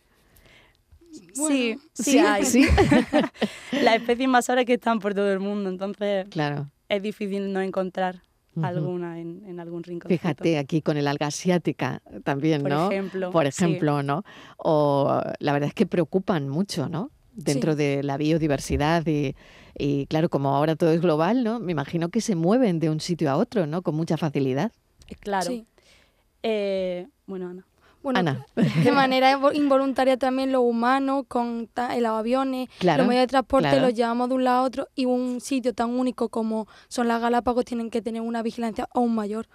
Sí, 1.33 1.77
sí, 1.93 2.17
hay. 2.19 2.45
¿Sí? 2.45 2.65
las 3.71 3.95
especies 3.95 4.21
invasoras 4.21 4.65
que 4.65 4.73
están 4.73 4.99
por 4.99 5.13
todo 5.13 5.31
el 5.31 5.39
mundo, 5.39 5.69
entonces 5.69 6.27
claro. 6.29 6.69
es 6.89 7.01
difícil 7.01 7.51
no 7.51 7.61
encontrar 7.61 8.21
alguna 8.61 9.19
en, 9.19 9.43
en, 9.45 9.59
algún 9.59 9.83
rincón. 9.83 10.09
Fíjate 10.09 10.57
aquí 10.57 10.81
con 10.81 10.97
el 10.97 11.07
alga 11.07 11.27
asiática 11.27 12.01
también, 12.23 12.61
Por 12.61 12.71
¿no? 12.71 12.91
Ejemplo, 12.91 13.31
Por 13.31 13.45
ejemplo, 13.45 13.99
sí. 13.99 14.07
¿no? 14.07 14.23
O 14.57 15.21
la 15.39 15.53
verdad 15.53 15.67
es 15.67 15.73
que 15.73 15.85
preocupan 15.85 16.49
mucho, 16.49 16.89
¿no? 16.89 17.11
Dentro 17.33 17.73
Sí. 17.73 17.77
de 17.77 18.03
la 18.03 18.17
biodiversidad 18.17 19.05
y, 19.05 19.35
y, 19.77 20.07
claro, 20.07 20.29
como 20.29 20.55
ahora 20.55 20.75
todo 20.75 20.91
es 20.91 21.01
global, 21.01 21.43
¿no? 21.43 21.59
Me 21.59 21.71
imagino 21.71 22.09
que 22.09 22.19
se 22.19 22.35
mueven 22.35 22.79
de 22.79 22.89
un 22.89 22.99
sitio 22.99 23.29
a 23.29 23.37
otro, 23.37 23.67
¿no? 23.67 23.83
Con 23.83 23.95
mucha 23.95 24.17
facilidad. 24.17 24.71
Claro. 25.19 25.45
Sí. 25.45 25.67
Eh, 26.41 27.07
bueno, 27.27 27.49
Ana. 27.49 27.65
Bueno, 28.13 28.19
Ana. 28.19 28.45
de 28.83 28.91
manera 28.91 29.37
invo- 29.37 29.53
involuntaria 29.53 30.15
también 30.17 30.51
los 30.51 30.61
humanos, 30.63 31.25
con 31.27 31.69
los 31.75 32.09
aviones, 32.11 32.69
Claro, 32.79 33.03
los 33.03 33.07
medios 33.09 33.23
de 33.23 33.27
transporte 33.27 33.69
claro. 33.69 33.85
los 33.87 33.93
llevamos 33.93 34.29
de 34.29 34.35
un 34.35 34.43
lado 34.45 34.59
a 34.59 34.63
otro 34.63 34.87
y 34.95 35.05
un 35.05 35.41
sitio 35.41 35.73
tan 35.73 35.89
único 35.89 36.29
como 36.29 36.67
son 36.87 37.07
las 37.07 37.21
Galápagos 37.21 37.65
tienen 37.65 37.89
que 37.89 38.01
tener 38.01 38.21
una 38.21 38.41
vigilancia 38.43 38.87
aún 38.93 39.13
mayor 39.15 39.47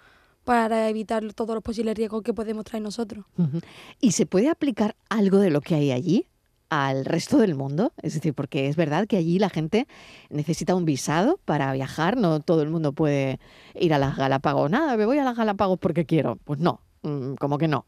para 0.43 0.89
evitar 0.89 1.23
todos 1.33 1.55
los 1.55 1.63
posibles 1.63 1.95
riesgos 1.95 2.21
que 2.21 2.33
podemos 2.33 2.65
traer 2.65 2.83
nosotros. 2.83 3.25
¿Y 3.99 4.11
se 4.11 4.25
puede 4.25 4.49
aplicar 4.49 4.95
algo 5.09 5.39
de 5.39 5.49
lo 5.49 5.61
que 5.61 5.73
hay 5.75 5.91
allí 5.91 6.27
al 6.69 7.05
resto 7.05 7.37
del 7.37 7.55
mundo? 7.55 7.93
Es 8.01 8.13
decir, 8.15 8.33
porque 8.33 8.67
es 8.67 8.75
verdad 8.75 9.07
que 9.07 9.15
allí 9.17 9.39
la 9.39 9.49
gente 9.49 9.87
necesita 10.29 10.75
un 10.75 10.85
visado 10.85 11.39
para 11.45 11.71
viajar, 11.73 12.17
no 12.17 12.39
todo 12.41 12.61
el 12.61 12.69
mundo 12.69 12.91
puede 12.91 13.39
ir 13.79 13.93
a 13.93 13.97
las 13.99 14.17
Galápagos. 14.17 14.69
Nada, 14.69 14.97
me 14.97 15.05
voy 15.05 15.17
a 15.17 15.23
las 15.23 15.35
Galápagos 15.37 15.79
porque 15.79 16.05
quiero. 16.05 16.37
Pues 16.43 16.59
no, 16.59 16.81
mm, 17.03 17.35
como 17.35 17.57
que 17.57 17.67
no. 17.69 17.85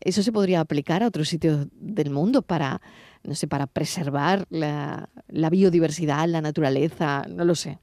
¿Eso 0.00 0.22
se 0.22 0.32
podría 0.32 0.60
aplicar 0.60 1.02
a 1.02 1.08
otros 1.08 1.28
sitios 1.28 1.68
del 1.72 2.10
mundo 2.10 2.42
para, 2.42 2.80
no 3.22 3.34
sé, 3.34 3.46
para 3.46 3.66
preservar 3.66 4.46
la, 4.50 5.08
la 5.28 5.50
biodiversidad, 5.50 6.28
la 6.28 6.40
naturaleza? 6.40 7.24
No 7.28 7.44
lo 7.44 7.54
sé. 7.54 7.78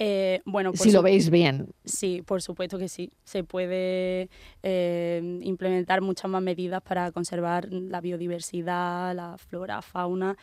Eh, 0.00 0.42
bueno, 0.44 0.72
Si 0.74 0.92
lo 0.92 1.02
veis 1.02 1.28
bien. 1.28 1.74
Sí, 1.84 2.22
por 2.24 2.40
supuesto 2.40 2.78
que 2.78 2.88
sí. 2.88 3.10
Se 3.24 3.42
puede 3.42 4.30
eh, 4.62 5.38
implementar 5.42 6.02
muchas 6.02 6.30
más 6.30 6.40
medidas 6.40 6.80
para 6.82 7.10
conservar 7.10 7.68
la 7.72 8.00
biodiversidad, 8.00 9.14
la 9.14 9.36
flora, 9.38 9.82
fauna. 9.82 10.36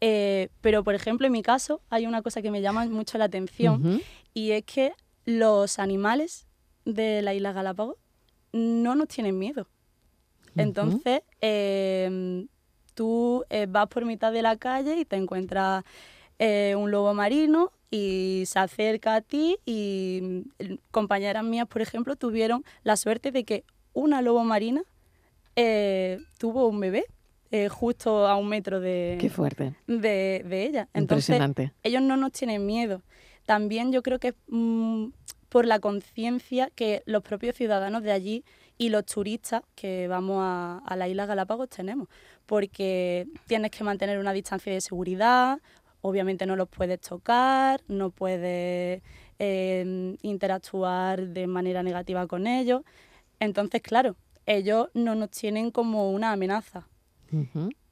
Eh, 0.00 0.48
pero, 0.62 0.82
por 0.82 0.94
ejemplo, 0.94 1.26
en 1.26 1.32
mi 1.32 1.42
caso 1.42 1.82
hay 1.90 2.06
una 2.06 2.22
cosa 2.22 2.40
que 2.40 2.50
me 2.50 2.62
llama 2.62 2.86
mucho 2.86 3.18
la 3.18 3.26
atención 3.26 4.00
y 4.32 4.52
es 4.52 4.64
que 4.64 4.92
los 5.24 5.78
animales 5.78 6.46
de 6.84 7.20
la 7.20 7.34
isla 7.34 7.52
Galápagos 7.52 7.96
no 8.56 8.94
nos 8.94 9.08
tienen 9.08 9.38
miedo. 9.38 9.66
Entonces, 10.56 11.20
eh, 11.42 12.46
tú 12.94 13.44
eh, 13.50 13.66
vas 13.68 13.88
por 13.88 14.04
mitad 14.06 14.32
de 14.32 14.42
la 14.42 14.56
calle 14.56 14.96
y 14.98 15.04
te 15.04 15.16
encuentras 15.16 15.84
eh, 16.38 16.74
un 16.76 16.90
lobo 16.90 17.12
marino 17.12 17.70
y 17.90 18.44
se 18.46 18.58
acerca 18.58 19.16
a 19.16 19.20
ti 19.20 19.58
y 19.66 20.20
mm, 20.58 20.74
compañeras 20.90 21.44
mías, 21.44 21.66
por 21.68 21.82
ejemplo, 21.82 22.16
tuvieron 22.16 22.64
la 22.82 22.96
suerte 22.96 23.30
de 23.30 23.44
que 23.44 23.64
una 23.92 24.22
lobo 24.22 24.42
marina 24.44 24.82
eh, 25.56 26.18
tuvo 26.38 26.66
un 26.68 26.80
bebé 26.80 27.04
justo 27.70 28.26
a 28.26 28.36
un 28.36 28.48
metro 28.48 28.80
de, 28.80 29.16
Qué 29.18 29.30
fuerte. 29.30 29.74
de, 29.86 30.44
de 30.46 30.64
ella. 30.64 30.88
Entonces, 30.92 31.30
Impresionante. 31.30 31.72
ellos 31.82 32.02
no 32.02 32.18
nos 32.18 32.32
tienen 32.32 32.66
miedo. 32.66 33.00
También 33.46 33.92
yo 33.92 34.02
creo 34.02 34.18
que 34.18 34.28
es 34.28 34.34
mm, 34.48 35.06
por 35.48 35.66
la 35.66 35.78
conciencia 35.78 36.70
que 36.74 37.02
los 37.06 37.22
propios 37.22 37.56
ciudadanos 37.56 38.02
de 38.02 38.12
allí 38.12 38.44
y 38.78 38.90
los 38.90 39.06
turistas 39.06 39.62
que 39.74 40.08
vamos 40.08 40.38
a, 40.40 40.78
a 40.78 40.96
la 40.96 41.08
isla 41.08 41.26
Galápagos 41.26 41.68
tenemos, 41.68 42.08
porque 42.46 43.26
tienes 43.46 43.70
que 43.70 43.84
mantener 43.84 44.18
una 44.18 44.32
distancia 44.32 44.72
de 44.72 44.80
seguridad, 44.80 45.60
obviamente 46.02 46.46
no 46.46 46.56
los 46.56 46.68
puedes 46.68 47.00
tocar, 47.00 47.82
no 47.88 48.10
puedes 48.10 49.02
eh, 49.38 50.16
interactuar 50.22 51.28
de 51.28 51.46
manera 51.46 51.82
negativa 51.82 52.26
con 52.26 52.46
ellos. 52.46 52.82
Entonces, 53.40 53.82
claro, 53.82 54.16
ellos 54.46 54.88
no 54.94 55.14
nos 55.14 55.30
tienen 55.30 55.70
como 55.70 56.10
una 56.10 56.32
amenaza 56.32 56.88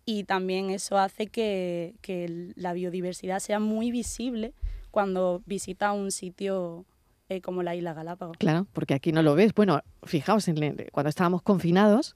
y 0.06 0.24
también 0.24 0.70
eso 0.70 0.96
hace 0.96 1.26
que, 1.26 1.94
que 2.00 2.52
la 2.54 2.72
biodiversidad 2.72 3.40
sea 3.40 3.58
muy 3.58 3.90
visible 3.90 4.54
cuando 4.90 5.42
visitas 5.44 5.94
un 5.94 6.12
sitio 6.12 6.86
eh, 7.28 7.40
como 7.40 7.62
la 7.62 7.74
isla 7.74 7.94
Galápagos. 7.94 8.36
Claro, 8.38 8.66
porque 8.72 8.94
aquí 8.94 9.12
no 9.12 9.22
lo 9.22 9.34
ves. 9.34 9.54
Bueno, 9.54 9.80
fijaos, 10.04 10.46
cuando 10.92 11.08
estábamos 11.08 11.42
confinados, 11.42 12.14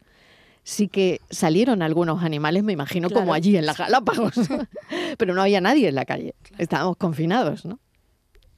sí 0.64 0.88
que 0.88 1.20
salieron 1.30 1.82
algunos 1.82 2.22
animales, 2.22 2.62
me 2.62 2.72
imagino, 2.72 3.08
como 3.10 3.32
allí 3.34 3.56
en 3.56 3.66
las 3.66 3.78
Galápagos, 3.78 4.34
pero 5.18 5.34
no 5.34 5.42
había 5.42 5.60
nadie 5.60 5.88
en 5.88 5.94
la 5.94 6.04
calle. 6.04 6.34
Estábamos 6.58 6.96
confinados, 6.96 7.64
¿no? 7.64 7.78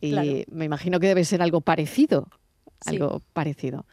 Y 0.01 0.11
Claro. 0.13 0.31
me 0.51 0.65
imagino 0.65 0.99
que 0.99 1.09
debe 1.09 1.25
ser 1.25 1.43
algo 1.43 1.61
parecido, 1.61 2.27
Sí. 2.83 2.91
algo 2.97 3.21
parecido. 3.35 3.85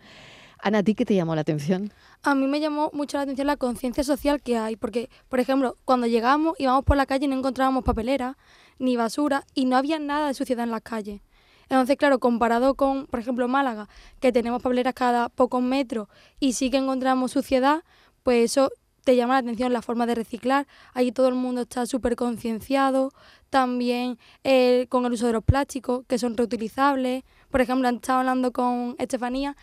Ana, 0.60 0.80
¿a 0.80 0.84
ti 0.84 0.96
qué 0.96 1.06
te 1.06 1.14
llamó 1.14 1.36
la 1.36 1.42
atención? 1.42 1.92
A 2.24 2.34
mí 2.34 2.48
me 2.48 2.60
llamó 2.60 2.90
mucho 2.94 3.18
la 3.18 3.24
atención 3.24 3.46
la 3.46 3.58
conciencia 3.58 4.04
social 4.04 4.42
que 4.42 4.58
hay, 4.58 4.76
porque, 4.78 5.10
por 5.30 5.40
ejemplo, 5.40 5.76
cuando 5.86 6.08
llegamos 6.08 6.56
íbamos 6.58 6.84
por 6.86 6.98
la 6.98 7.06
calle 7.06 7.26
y 7.26 7.28
no 7.28 7.36
encontrábamos 7.38 7.84
papelera 7.84 8.38
ni 8.80 8.96
basura 8.96 9.44
y 9.54 9.66
no 9.66 9.76
había 9.78 10.00
nada 10.00 10.28
de 10.30 10.34
suciedad 10.34 10.64
en 10.64 10.72
las 10.72 10.82
calles. 10.82 11.22
Entonces, 11.70 11.98
claro, 11.98 12.20
comparado 12.20 12.76
con, 12.76 13.08
por 13.08 13.20
ejemplo, 13.20 13.48
Málaga, 13.48 13.90
que 14.20 14.32
tenemos 14.32 14.62
papeleras 14.62 14.94
cada 14.94 15.30
pocos 15.30 15.62
metros 15.62 16.08
y 16.40 16.54
sí 16.54 16.70
que 16.70 16.78
encontramos 16.78 17.32
suciedad, 17.32 17.84
pues 18.24 18.52
eso 18.52 18.72
te 19.08 19.16
llama 19.16 19.36
la 19.36 19.40
atención 19.40 19.72
la 19.72 19.82
forma 19.82 20.06
de 20.06 20.16
reciclar. 20.16 20.68
Allí 20.94 21.14
todo 21.14 21.30
el 21.30 21.36
mundo 21.36 21.62
está 21.62 21.86
súper 21.86 22.18
concienciado. 22.18 23.14
También 23.50 24.20
eh, 24.44 24.88
con 24.90 25.06
el 25.06 25.14
uso 25.14 25.28
de 25.28 25.32
los 25.32 25.46
plásticos, 25.46 26.06
que 26.08 26.18
son 26.18 26.36
reutilizables. 26.36 27.24
Por 27.50 27.62
ejemplo, 27.62 27.88
han 27.88 27.96
estado 27.96 28.20
hablando 28.20 28.52
con 28.52 28.96
Estefanía 29.00 29.56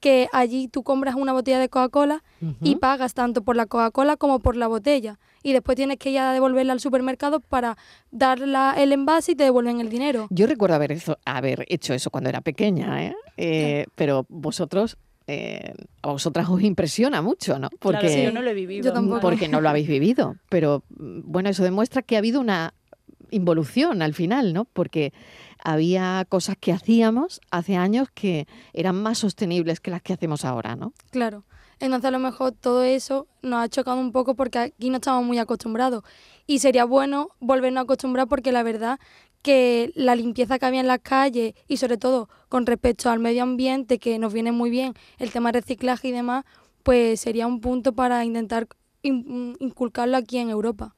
que 0.00 0.28
allí 0.32 0.66
tú 0.68 0.82
compras 0.82 1.14
una 1.14 1.32
botella 1.32 1.58
de 1.58 1.68
Coca-Cola 1.68 2.22
y 2.62 2.76
pagas 2.76 3.12
tanto 3.14 3.42
por 3.42 3.54
la 3.56 3.66
Coca-Cola 3.66 4.16
como 4.16 4.40
por 4.40 4.56
la 4.56 4.66
botella. 4.66 5.18
Y 5.42 5.52
después 5.52 5.76
tienes 5.76 5.98
que 5.98 6.10
ir 6.10 6.18
a 6.18 6.32
devolverla 6.32 6.72
al 6.72 6.80
supermercado 6.80 7.40
para 7.40 7.76
dar 8.10 8.38
la- 8.40 8.74
el 8.76 8.92
envase 8.92 9.32
y 9.32 9.34
te 9.36 9.44
devuelven 9.44 9.80
el 9.80 9.88
dinero. 9.90 10.26
Yo 10.30 10.46
recuerdo 10.46 10.76
haber, 10.76 10.92
eso- 10.92 11.18
haber 11.24 11.64
hecho 11.68 11.94
eso 11.94 12.10
cuando 12.10 12.28
era 12.30 12.40
pequeña, 12.40 13.04
¿eh? 13.06 13.14
Eh, 13.36 13.86
pero 13.94 14.26
vosotros, 14.28 14.96
eh, 15.26 15.74
a 16.02 16.08
vosotras 16.12 16.48
os 16.48 16.62
impresiona 16.62 17.22
mucho, 17.22 17.58
¿no? 17.58 17.68
Claro, 17.68 17.78
Porque, 17.80 18.08
sí, 18.08 18.22
yo 18.24 18.32
no 18.32 18.42
lo 18.42 18.50
he 18.50 18.54
vivido. 18.54 18.84
Yo 18.86 18.92
tampoco. 18.92 19.20
porque 19.20 19.48
no 19.48 19.60
lo 19.60 19.68
habéis 19.68 19.86
vivido. 19.88 20.36
Pero 20.48 20.82
mm, 20.90 21.20
bueno, 21.24 21.48
eso 21.50 21.62
demuestra 21.62 22.02
que 22.02 22.16
ha 22.16 22.18
habido 22.18 22.40
una 22.40 22.74
involución 23.30 24.02
al 24.02 24.14
final, 24.14 24.52
¿no? 24.52 24.64
Porque 24.64 25.12
había 25.62 26.24
cosas 26.28 26.56
que 26.58 26.72
hacíamos 26.72 27.40
hace 27.50 27.76
años 27.76 28.08
que 28.12 28.46
eran 28.72 29.00
más 29.02 29.18
sostenibles 29.18 29.80
que 29.80 29.90
las 29.90 30.02
que 30.02 30.12
hacemos 30.12 30.44
ahora, 30.44 30.76
¿no? 30.76 30.92
Claro. 31.10 31.44
Entonces 31.80 32.08
a 32.08 32.10
lo 32.10 32.18
mejor 32.18 32.52
todo 32.52 32.84
eso 32.84 33.26
nos 33.42 33.64
ha 33.64 33.68
chocado 33.68 33.98
un 33.98 34.12
poco 34.12 34.34
porque 34.34 34.58
aquí 34.58 34.90
no 34.90 34.96
estamos 34.96 35.24
muy 35.24 35.38
acostumbrados. 35.38 36.04
Y 36.46 36.58
sería 36.58 36.84
bueno 36.84 37.30
volvernos 37.40 37.80
a 37.80 37.84
acostumbrar 37.84 38.28
porque 38.28 38.52
la 38.52 38.62
verdad 38.62 39.00
que 39.42 39.90
la 39.94 40.14
limpieza 40.14 40.58
que 40.58 40.66
había 40.66 40.80
en 40.80 40.86
las 40.86 41.00
calles 41.00 41.54
y 41.66 41.78
sobre 41.78 41.96
todo 41.96 42.28
con 42.50 42.66
respecto 42.66 43.08
al 43.08 43.18
medio 43.18 43.42
ambiente, 43.42 43.98
que 43.98 44.18
nos 44.18 44.34
viene 44.34 44.52
muy 44.52 44.68
bien 44.68 44.94
el 45.18 45.30
tema 45.30 45.52
de 45.52 45.60
reciclaje 45.60 46.08
y 46.08 46.12
demás, 46.12 46.44
pues 46.82 47.20
sería 47.20 47.46
un 47.46 47.60
punto 47.60 47.94
para 47.94 48.24
intentar 48.24 48.68
inculcarlo 49.02 50.18
aquí 50.18 50.36
en 50.36 50.50
Europa. 50.50 50.94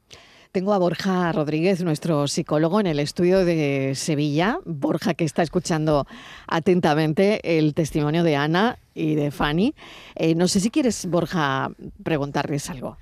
Tengo 0.53 0.75
a 0.75 0.77
Borja 0.77 1.31
Rodríguez, 1.31 1.83
nuestro 1.83 2.27
psicólogo, 2.27 2.79
en 2.79 2.85
el 2.85 2.99
estudio 2.99 3.43
de 3.43 3.93
Sevilla. 3.95 4.59
Borja, 4.65 5.15
que 5.15 5.23
está 5.23 5.41
escuchando 5.41 6.05
atentamente 6.45 7.57
el 7.57 7.73
testimonio 7.73 8.21
de 8.21 8.35
Ana 8.35 8.77
y 8.93 9.15
de 9.15 9.31
Fanny. 9.31 9.73
Eh, 10.13 10.35
no 10.35 10.47
sé 10.47 10.59
si 10.59 10.69
quieres, 10.69 11.07
Borja, 11.07 11.71
preguntarles 12.03 12.69
algo. 12.69 12.97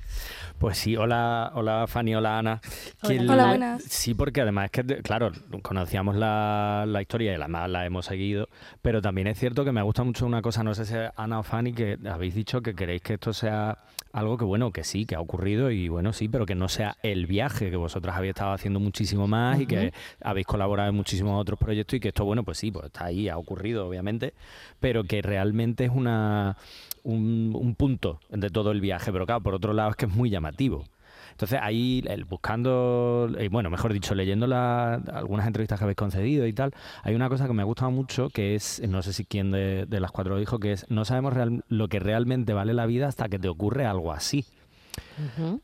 Pues 0.61 0.77
sí, 0.77 0.95
hola, 0.95 1.51
hola 1.55 1.87
Fanny, 1.87 2.13
hola 2.13 2.37
Ana. 2.37 2.61
Hola, 3.01 3.47
buenas. 3.47 3.81
Sí, 3.81 4.13
porque 4.13 4.41
además 4.41 4.65
es 4.65 4.71
que, 4.71 5.01
claro, 5.01 5.31
conocíamos 5.63 6.15
la, 6.15 6.85
historia 7.01 7.31
y 7.31 7.35
además 7.35 7.67
la 7.67 7.83
hemos 7.83 8.05
seguido, 8.05 8.47
pero 8.83 9.01
también 9.01 9.25
es 9.25 9.39
cierto 9.39 9.65
que 9.65 9.71
me 9.71 9.81
gusta 9.81 10.03
mucho 10.03 10.23
una 10.23 10.43
cosa, 10.43 10.61
no 10.61 10.75
sé 10.75 10.85
si 10.85 10.93
Ana 11.15 11.39
o 11.39 11.43
Fanny, 11.43 11.73
que 11.73 11.97
habéis 12.07 12.35
dicho 12.35 12.61
que 12.61 12.75
queréis 12.75 13.01
que 13.01 13.15
esto 13.15 13.33
sea 13.33 13.79
algo 14.13 14.37
que, 14.37 14.45
bueno, 14.45 14.71
que 14.71 14.83
sí, 14.83 15.07
que 15.07 15.15
ha 15.15 15.19
ocurrido 15.19 15.71
y 15.71 15.89
bueno, 15.89 16.13
sí, 16.13 16.27
pero 16.27 16.45
que 16.45 16.53
no 16.53 16.67
sea 16.67 16.95
el 17.01 17.25
viaje, 17.25 17.71
que 17.71 17.77
vosotras 17.77 18.15
habéis 18.15 18.35
estado 18.35 18.53
haciendo 18.53 18.79
muchísimo 18.79 19.27
más 19.27 19.59
y 19.59 19.65
que 19.65 19.93
habéis 20.23 20.45
colaborado 20.45 20.89
en 20.89 20.95
muchísimos 20.95 21.41
otros 21.41 21.57
proyectos 21.57 21.97
y 21.97 21.99
que 21.99 22.09
esto, 22.09 22.23
bueno, 22.23 22.43
pues 22.43 22.59
sí, 22.59 22.69
pues 22.69 22.85
está 22.85 23.05
ahí, 23.05 23.29
ha 23.29 23.37
ocurrido, 23.39 23.87
obviamente, 23.87 24.35
pero 24.79 25.05
que 25.05 25.23
realmente 25.23 25.85
es 25.85 25.91
una 25.91 26.55
un, 27.03 27.75
punto 27.77 28.19
de 28.29 28.49
todo 28.49 28.71
el 28.71 28.81
viaje, 28.81 29.11
pero 29.11 29.25
claro, 29.25 29.41
por 29.41 29.55
otro 29.55 29.73
lado 29.73 29.91
es 29.91 29.95
que 29.95 30.05
es 30.05 30.13
muy 30.13 30.29
llamativo. 30.29 30.83
Entonces 31.31 31.59
ahí, 31.61 32.03
buscando, 32.29 33.29
eh, 33.37 33.49
bueno, 33.49 33.69
mejor 33.69 33.93
dicho, 33.93 34.13
leyendo 34.15 34.45
algunas 34.53 35.47
entrevistas 35.47 35.79
que 35.79 35.85
habéis 35.85 35.97
concedido 35.97 36.45
y 36.45 36.53
tal, 36.53 36.73
hay 37.03 37.15
una 37.15 37.29
cosa 37.29 37.47
que 37.47 37.53
me 37.53 37.61
ha 37.61 37.65
gustado 37.65 37.89
mucho, 37.89 38.29
que 38.29 38.55
es, 38.55 38.81
no 38.87 39.01
sé 39.01 39.13
si 39.13 39.25
quién 39.25 39.51
de, 39.51 39.87
las 39.89 40.11
cuatro 40.11 40.33
lo 40.33 40.39
dijo, 40.39 40.59
que 40.59 40.73
es, 40.73 40.85
no 40.89 41.05
sabemos 41.05 41.33
lo 41.67 41.87
que 41.87 41.99
realmente 41.99 42.53
vale 42.53 42.73
la 42.73 42.85
vida 42.85 43.07
hasta 43.07 43.29
que 43.29 43.39
te 43.39 43.47
ocurre 43.47 43.85
algo 43.85 44.11
así. 44.11 44.45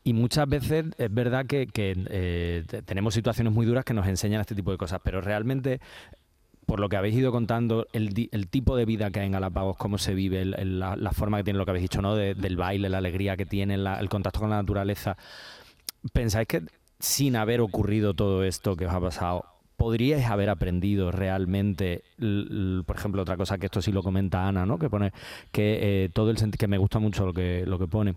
Y 0.04 0.12
muchas 0.12 0.48
veces 0.48 0.86
es 0.96 1.12
verdad 1.12 1.46
que, 1.46 1.68
eh, 1.74 2.64
tenemos 2.86 3.14
situaciones 3.14 3.52
muy 3.52 3.66
duras 3.66 3.84
que 3.84 3.94
nos 3.94 4.06
enseñan 4.06 4.40
este 4.40 4.54
tipo 4.54 4.70
de 4.70 4.78
cosas, 4.78 5.00
pero 5.02 5.20
realmente 5.20 5.80
por 6.68 6.80
lo 6.80 6.90
que 6.90 6.98
habéis 6.98 7.16
ido 7.16 7.32
contando, 7.32 7.86
el, 7.94 8.12
tipo 8.50 8.76
de 8.76 8.84
vida 8.84 9.10
que 9.10 9.20
hay 9.20 9.26
en 9.26 9.32
Galápagos, 9.32 9.78
cómo 9.78 9.96
se 9.96 10.12
vive, 10.12 10.44
la, 10.44 11.12
forma 11.12 11.38
que 11.38 11.44
tiene 11.44 11.58
lo 11.58 11.64
que 11.64 11.70
habéis 11.70 11.84
dicho, 11.84 12.02
¿no? 12.02 12.14
del 12.14 12.56
baile, 12.58 12.90
la 12.90 12.98
alegría 12.98 13.38
que 13.38 13.46
tiene, 13.46 13.76
el 13.76 14.08
contacto 14.10 14.40
con 14.40 14.50
la 14.50 14.56
naturaleza. 14.56 15.16
¿Pensáis 16.12 16.46
que 16.46 16.64
sin 17.00 17.36
haber 17.36 17.62
ocurrido 17.62 18.12
todo 18.12 18.44
esto 18.44 18.76
que 18.76 18.84
os 18.84 18.92
ha 18.92 19.00
pasado, 19.00 19.46
podríais 19.78 20.26
haber 20.26 20.50
aprendido 20.50 21.10
realmente, 21.10 22.02
por 22.84 22.96
ejemplo, 22.96 23.22
otra 23.22 23.38
cosa 23.38 23.56
que 23.56 23.64
esto 23.64 23.80
sí 23.80 23.90
lo 23.90 24.02
comenta 24.02 24.46
Ana, 24.46 24.66
¿no? 24.66 24.78
Que 24.78 24.90
pone 24.90 25.12
que 25.50 25.78
eh, 26.04 26.10
todo 26.12 26.30
el 26.30 26.36
que 26.36 26.68
me 26.68 26.76
gusta 26.76 26.98
mucho 26.98 27.24
lo 27.24 27.32
que, 27.32 27.64
lo 27.64 27.78
que 27.78 27.86
pone 27.86 28.14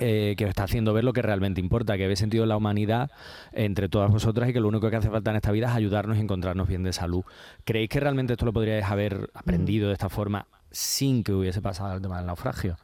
eh, 0.00 0.34
que 0.36 0.44
os 0.44 0.48
está 0.50 0.64
haciendo 0.64 0.92
ver 0.92 1.04
lo 1.04 1.12
que 1.12 1.22
realmente 1.22 1.60
importa, 1.60 1.96
que 1.96 2.04
habéis 2.04 2.18
sentido 2.18 2.46
la 2.46 2.56
humanidad 2.56 3.10
entre 3.52 3.88
todas 3.88 4.10
vosotras 4.10 4.48
y 4.48 4.52
que 4.52 4.60
lo 4.60 4.68
único 4.68 4.90
que 4.90 4.96
hace 4.96 5.10
falta 5.10 5.30
en 5.30 5.36
esta 5.36 5.52
vida 5.52 5.68
es 5.68 5.74
ayudarnos 5.74 6.16
y 6.16 6.20
encontrarnos 6.20 6.66
bien 6.66 6.82
de 6.82 6.92
salud. 6.92 7.22
¿Creéis 7.64 7.88
que 7.88 8.00
realmente 8.00 8.32
esto 8.32 8.46
lo 8.46 8.52
podríais 8.52 8.84
haber 8.84 9.30
aprendido 9.34 9.88
de 9.88 9.94
esta 9.94 10.08
forma 10.08 10.46
sin 10.70 11.22
que 11.22 11.32
hubiese 11.32 11.60
pasado 11.60 11.94
el 11.94 12.02
tema 12.02 12.18
del 12.18 12.26
naufragio? 12.26 12.76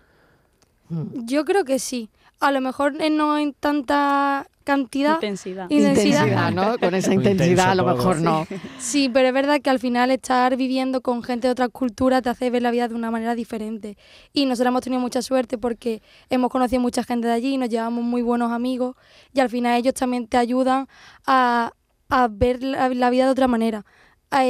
Yo 0.88 1.44
creo 1.44 1.64
que 1.64 1.78
sí. 1.78 2.10
A 2.40 2.52
lo 2.52 2.60
mejor 2.60 2.94
no 3.10 3.38
en 3.38 3.54
tanta 3.54 4.46
cantidad. 4.66 5.14
Intensidad. 5.14 5.70
Intensidad, 5.70 6.50
¿no? 6.50 6.76
Con 6.76 6.92
esa 6.96 7.14
intensidad 7.14 7.70
a 7.70 7.74
lo 7.76 7.84
mejor 7.84 8.20
no. 8.20 8.46
Sí, 8.78 9.08
pero 9.08 9.28
es 9.28 9.32
verdad 9.32 9.62
que 9.62 9.70
al 9.70 9.78
final 9.78 10.10
estar 10.10 10.56
viviendo 10.56 11.02
con 11.02 11.22
gente 11.22 11.46
de 11.46 11.52
otras 11.52 11.68
culturas 11.68 12.20
te 12.22 12.30
hace 12.30 12.50
ver 12.50 12.62
la 12.62 12.72
vida 12.72 12.88
de 12.88 12.96
una 12.96 13.12
manera 13.12 13.36
diferente. 13.36 13.96
Y 14.32 14.44
nosotros 14.44 14.70
hemos 14.72 14.82
tenido 14.82 15.00
mucha 15.00 15.22
suerte 15.22 15.56
porque 15.56 16.02
hemos 16.30 16.50
conocido 16.50 16.82
mucha 16.82 17.04
gente 17.04 17.28
de 17.28 17.34
allí, 17.34 17.54
y 17.54 17.58
nos 17.58 17.68
llevamos 17.68 18.02
muy 18.02 18.22
buenos 18.22 18.50
amigos 18.50 18.96
y 19.32 19.38
al 19.38 19.48
final 19.48 19.78
ellos 19.78 19.94
también 19.94 20.26
te 20.26 20.36
ayudan 20.36 20.88
a, 21.26 21.72
ver 22.30 22.60
la, 22.62 23.10
vida 23.10 23.26
de 23.26 23.30
otra 23.30 23.46
manera. 23.46 23.84
A 24.32 24.44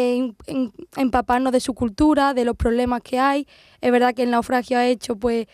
empaparnos 0.96 1.52
de 1.52 1.60
su 1.60 1.74
cultura, 1.74 2.32
de 2.32 2.46
los 2.46 2.56
problemas 2.56 3.02
que 3.02 3.18
hay. 3.18 3.46
Es 3.82 3.92
verdad 3.92 4.14
que 4.14 4.22
el 4.22 4.30
naufragio 4.30 4.78
ha 4.78 4.86
hecho 4.86 5.16
pues 5.16 5.46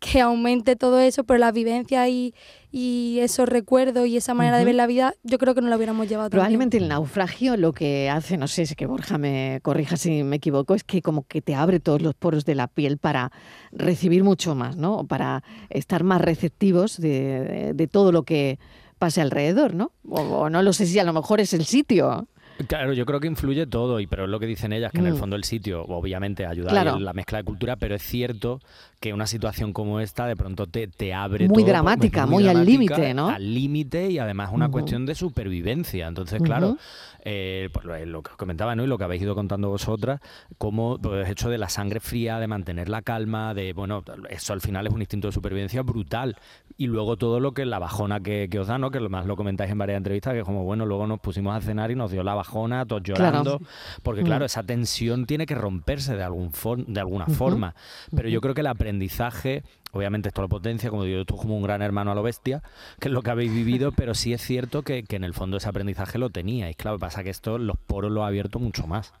que 0.00 0.20
aumente 0.22 0.76
todo 0.76 0.98
eso, 0.98 1.24
pero 1.24 1.38
la 1.38 1.52
vivencia 1.52 2.08
y, 2.08 2.34
y 2.72 3.18
esos 3.20 3.46
recuerdos 3.46 4.06
y 4.06 4.16
esa 4.16 4.32
manera 4.32 4.56
de 4.56 4.64
ver 4.64 4.74
la 4.74 4.86
vida, 4.86 5.14
yo 5.22 5.36
creo 5.36 5.54
que 5.54 5.60
no 5.60 5.68
lo 5.68 5.76
hubiéramos 5.76 6.08
llevado. 6.08 6.30
Probablemente 6.30 6.78
el 6.78 6.88
naufragio 6.88 7.58
lo 7.58 7.74
que 7.74 8.08
hace, 8.08 8.38
no 8.38 8.48
sé, 8.48 8.64
si 8.64 8.74
que 8.74 8.86
Borja 8.86 9.18
me 9.18 9.60
corrija 9.62 9.98
si 9.98 10.22
me 10.22 10.36
equivoco, 10.36 10.74
es 10.74 10.84
que 10.84 11.02
como 11.02 11.26
que 11.26 11.42
te 11.42 11.54
abre 11.54 11.80
todos 11.80 12.00
los 12.00 12.14
poros 12.14 12.46
de 12.46 12.54
la 12.54 12.66
piel 12.66 12.96
para 12.96 13.30
recibir 13.72 14.24
mucho 14.24 14.54
más, 14.54 14.76
¿no? 14.76 15.06
Para 15.06 15.44
estar 15.68 16.02
más 16.02 16.22
receptivos 16.22 16.96
de, 16.96 17.72
de, 17.74 17.86
todo 17.86 18.10
lo 18.10 18.22
que 18.22 18.58
pase 18.98 19.20
alrededor, 19.20 19.74
¿no? 19.74 19.92
O, 20.08 20.48
no 20.48 20.62
lo 20.62 20.72
sé 20.72 20.86
si 20.86 20.98
a 20.98 21.04
lo 21.04 21.12
mejor 21.12 21.40
es 21.40 21.52
el 21.52 21.66
sitio. 21.66 22.26
Claro, 22.66 22.92
yo 22.94 23.06
creo 23.06 23.20
que 23.20 23.26
influye 23.26 23.66
todo, 23.66 24.00
y 24.00 24.06
pero 24.06 24.24
es 24.24 24.30
lo 24.30 24.40
que 24.40 24.46
dicen 24.46 24.72
ellas, 24.72 24.92
que 24.92 24.98
en 24.98 25.06
el 25.06 25.14
mm. 25.14 25.18
fondo 25.18 25.36
el 25.36 25.44
sitio, 25.44 25.84
obviamente, 25.84 26.46
ayuda 26.46 26.78
a 26.78 26.98
la 26.98 27.12
mezcla 27.12 27.38
de 27.38 27.44
cultura, 27.44 27.76
pero 27.76 27.94
es 27.94 28.02
cierto 28.02 28.60
que 29.00 29.14
una 29.14 29.26
situación 29.26 29.72
como 29.72 29.98
esta 30.00 30.26
de 30.26 30.36
pronto 30.36 30.66
te, 30.66 30.86
te 30.86 31.14
abre 31.14 31.48
muy 31.48 31.64
dramática, 31.64 32.26
muy, 32.26 32.46
al 32.46 32.66
límite, 32.66 33.14
¿no? 33.14 33.30
Al 33.30 33.54
límite 33.54 34.10
y 34.10 34.18
además 34.18 34.50
una 34.52 34.68
cuestión 34.68 35.06
de 35.06 35.14
supervivencia. 35.14 36.06
Entonces, 36.06 36.42
claro, 36.42 36.76
eh, 37.24 37.70
pues 37.72 37.86
lo, 38.06 38.22
que 38.22 38.30
os 38.30 38.36
comentaba, 38.36 38.76
¿no? 38.76 38.84
Y 38.84 38.86
lo 38.86 38.98
que 38.98 39.04
habéis 39.04 39.22
ido 39.22 39.34
contando 39.34 39.70
vosotras, 39.70 40.20
como 40.58 40.98
pues, 40.98 41.28
hecho 41.30 41.48
de 41.48 41.56
la 41.56 41.70
sangre 41.70 42.00
fría, 42.00 42.38
de 42.38 42.46
mantener 42.46 42.90
la 42.90 43.00
calma, 43.00 43.54
de, 43.54 43.72
bueno, 43.72 44.02
eso 44.28 44.52
al 44.52 44.60
final 44.60 44.86
es 44.86 44.92
un 44.92 45.00
instinto 45.00 45.28
de 45.28 45.32
supervivencia 45.32 45.80
brutal. 45.80 46.36
Y 46.76 46.86
luego 46.86 47.16
todo 47.16 47.40
lo 47.40 47.52
que 47.52 47.66
la 47.66 47.78
bajona 47.78 48.20
que, 48.20 48.48
os 48.58 48.66
da, 48.66 48.78
¿no? 48.78 48.90
Que 48.90 49.00
lo 49.00 49.10
más 49.10 49.26
lo 49.26 49.36
comentáis 49.36 49.70
en 49.70 49.78
varias 49.78 49.96
entrevistas, 49.96 50.34
que 50.34 50.42
como, 50.42 50.64
bueno, 50.64 50.84
luego 50.84 51.06
nos 51.06 51.20
pusimos 51.20 51.54
a 51.54 51.60
cenar 51.60 51.90
y 51.90 51.94
nos 51.94 52.10
dio 52.10 52.22
la 52.22 52.34
bajona, 52.34 52.84
todos 52.86 53.02
llorando, 53.02 53.60
porque 54.02 54.22
claro, 54.22 54.44
mm. 54.44 54.46
esa 54.46 54.62
tensión 54.62 55.26
tiene 55.26 55.46
que 55.46 55.54
romperse 55.54 56.16
de, 56.16 56.22
algún 56.22 56.50
de 56.86 57.00
alguna 57.00 57.26
forma. 57.26 57.74
Pero 58.14 58.28
yo 58.28 58.40
creo 58.40 58.54
que 58.54 58.62
la 58.62 58.74
aprendizaje, 58.90 59.62
obviamente 59.92 60.28
esto 60.28 60.42
lo 60.42 60.48
potencia, 60.48 60.90
como 60.90 61.04
digo, 61.04 61.24
tú 61.24 61.36
como 61.36 61.56
un 61.56 61.62
gran 61.62 61.80
hermano 61.80 62.10
a 62.10 62.14
lo 62.14 62.22
bestia, 62.22 62.62
que 62.98 63.08
es 63.08 63.14
lo 63.14 63.22
que 63.22 63.30
habéis 63.30 63.52
vivido, 63.52 63.92
pero 63.96 64.14
sí 64.14 64.32
es 64.32 64.42
cierto 64.42 64.82
que, 64.82 65.04
en 65.08 65.24
el 65.24 65.32
fondo 65.32 65.58
ese 65.58 65.68
aprendizaje 65.68 66.18
lo 66.18 66.30
teníais. 66.30 66.76
Claro, 66.76 66.98
pasa 66.98 67.22
que 67.22 67.30
esto 67.30 67.58
los 67.58 67.76
poros 67.78 68.10
lo 68.10 68.24
ha 68.24 68.26
abierto 68.26 68.58
mucho 68.58 68.86
más. 68.86 69.12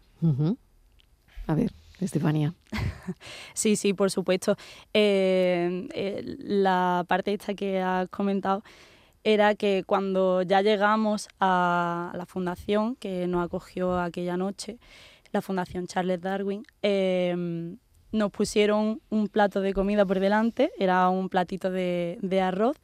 A 1.46 1.54
ver. 1.54 1.70
Estefanía. 2.00 2.54
Sí, 3.54 3.76
sí, 3.76 3.92
por 3.92 4.10
supuesto. 4.10 4.56
Eh, 4.94 5.88
eh, 5.92 6.36
la 6.38 7.04
parte 7.06 7.34
esta 7.34 7.54
que 7.54 7.80
has 7.80 8.08
comentado 8.08 8.62
era 9.24 9.54
que 9.54 9.84
cuando 9.84 10.42
ya 10.42 10.62
llegamos 10.62 11.28
a 11.40 12.12
la 12.14 12.24
fundación 12.24 12.96
que 12.96 13.26
nos 13.26 13.44
acogió 13.44 13.98
aquella 13.98 14.36
noche, 14.36 14.78
la 15.32 15.42
Fundación 15.42 15.86
Charles 15.86 16.20
Darwin, 16.20 16.64
eh, 16.82 17.76
nos 18.12 18.30
pusieron 18.30 19.00
un 19.10 19.28
plato 19.28 19.60
de 19.60 19.72
comida 19.72 20.04
por 20.04 20.20
delante, 20.20 20.70
era 20.78 21.08
un 21.08 21.28
platito 21.28 21.70
de, 21.70 22.40
arroz, 22.42 22.76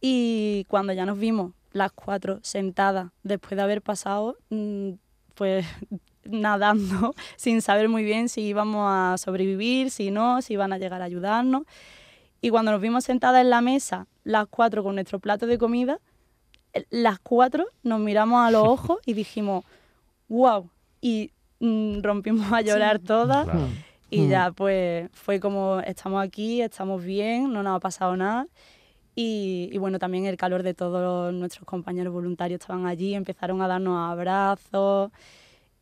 y 0.00 0.66
cuando 0.68 0.92
ya 0.92 1.06
nos 1.06 1.18
vimos 1.18 1.52
las 1.72 1.92
cuatro 1.92 2.38
sentadas 2.42 3.10
después 3.22 3.56
de 3.56 3.62
haber 3.62 3.82
pasado, 3.82 4.36
mm, 4.50 4.90
pues 5.34 5.66
nadando 6.24 7.14
sin 7.36 7.62
saber 7.62 7.88
muy 7.88 8.04
bien 8.04 8.28
si 8.28 8.42
íbamos 8.42 8.86
a 8.88 9.16
sobrevivir, 9.18 9.90
si 9.90 10.10
no, 10.10 10.42
si 10.42 10.54
iban 10.54 10.72
a 10.72 10.78
llegar 10.78 11.02
a 11.02 11.06
ayudarnos. 11.06 11.62
Y 12.40 12.50
cuando 12.50 12.72
nos 12.72 12.80
vimos 12.80 13.04
sentadas 13.04 13.40
en 13.40 13.50
la 13.50 13.60
mesa, 13.60 14.06
las 14.24 14.46
cuatro 14.48 14.82
con 14.82 14.96
nuestro 14.96 15.20
plato 15.20 15.46
de 15.46 15.58
comida, 15.58 16.00
las 16.90 17.18
cuatro 17.20 17.66
nos 17.82 18.00
miramos 18.00 18.46
a 18.46 18.50
los 18.50 18.66
ojos 18.66 18.98
y 19.06 19.14
dijimos, 19.14 19.64
wow. 20.28 20.68
Y 21.00 21.30
mm, 21.60 22.02
rompimos 22.02 22.52
a 22.52 22.60
llorar 22.60 22.98
todas. 22.98 23.46
Y 24.12 24.28
ya 24.28 24.50
mm. 24.50 24.54
pues 24.54 25.10
fue 25.14 25.40
como, 25.40 25.80
estamos 25.80 26.22
aquí, 26.22 26.60
estamos 26.60 27.02
bien, 27.02 27.50
no 27.50 27.62
nos 27.62 27.76
ha 27.76 27.80
pasado 27.80 28.14
nada. 28.14 28.46
Y, 29.14 29.76
bueno, 29.78 29.98
también 29.98 30.26
el 30.26 30.36
calor 30.36 30.62
de 30.62 30.74
todos 30.74 31.32
nuestros 31.32 31.64
compañeros 31.64 32.12
voluntarios 32.12 32.60
estaban 32.60 32.86
allí, 32.86 33.14
empezaron 33.14 33.62
a 33.62 33.68
darnos 33.68 34.10
abrazos 34.10 35.10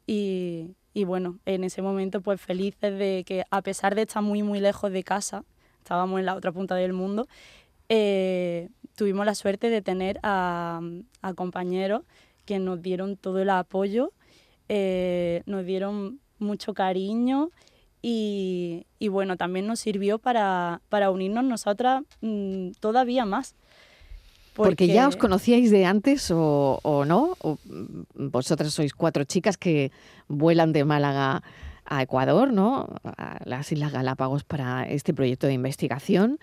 y, 0.06 0.76
y, 0.94 1.02
bueno, 1.02 1.40
en 1.44 1.64
ese 1.64 1.82
momento 1.82 2.20
pues 2.20 2.40
felices 2.40 2.96
de 2.98 3.24
que 3.26 3.44
a 3.50 3.62
pesar 3.62 3.96
de 3.96 4.02
estar 4.02 4.22
muy 4.22 4.44
muy 4.44 4.60
lejos 4.60 4.92
de 4.92 5.02
casa, 5.02 5.44
estábamos 5.78 6.20
en 6.20 6.26
la 6.26 6.36
otra 6.36 6.52
punta 6.52 6.76
del 6.76 6.92
mundo, 6.92 7.26
eh, 7.88 8.68
tuvimos 8.94 9.26
la 9.26 9.34
suerte 9.34 9.70
de 9.70 9.82
tener 9.82 10.20
a, 10.22 10.80
a 11.22 11.34
compañeros 11.34 12.02
que 12.44 12.60
nos 12.60 12.80
dieron 12.80 13.16
todo 13.16 13.40
el 13.40 13.50
apoyo, 13.50 14.12
eh, 14.68 15.42
nos 15.46 15.64
dieron 15.64 16.20
mucho 16.38 16.74
cariño 16.74 17.50
y, 18.02 18.86
y, 18.98 19.08
bueno, 19.08 19.36
también 19.36 19.66
nos 19.66 19.80
sirvió 19.80 20.18
para, 20.18 20.80
para 20.88 21.10
unirnos 21.10 21.44
nosotras 21.44 22.02
mmm, 22.20 22.70
todavía 22.80 23.24
más. 23.24 23.54
Porque... 24.54 24.88
ya 24.88 25.08
os 25.08 25.16
conocíais 25.16 25.70
de 25.70 25.86
antes 25.86 26.30
o, 26.30 26.80
o 26.82 27.04
no. 27.04 27.36
O, 27.40 27.58
vosotras 28.14 28.72
sois 28.74 28.92
cuatro 28.92 29.24
chicas 29.24 29.56
que 29.56 29.90
vuelan 30.28 30.72
de 30.72 30.84
Málaga 30.84 31.42
a 31.84 32.02
Ecuador, 32.02 32.52
¿no? 32.52 32.86
A 33.04 33.38
las 33.44 33.72
Islas 33.72 33.92
Galápagos 33.92 34.44
para 34.44 34.88
este 34.88 35.14
proyecto 35.14 35.46
de 35.46 35.54
investigación. 35.54 36.38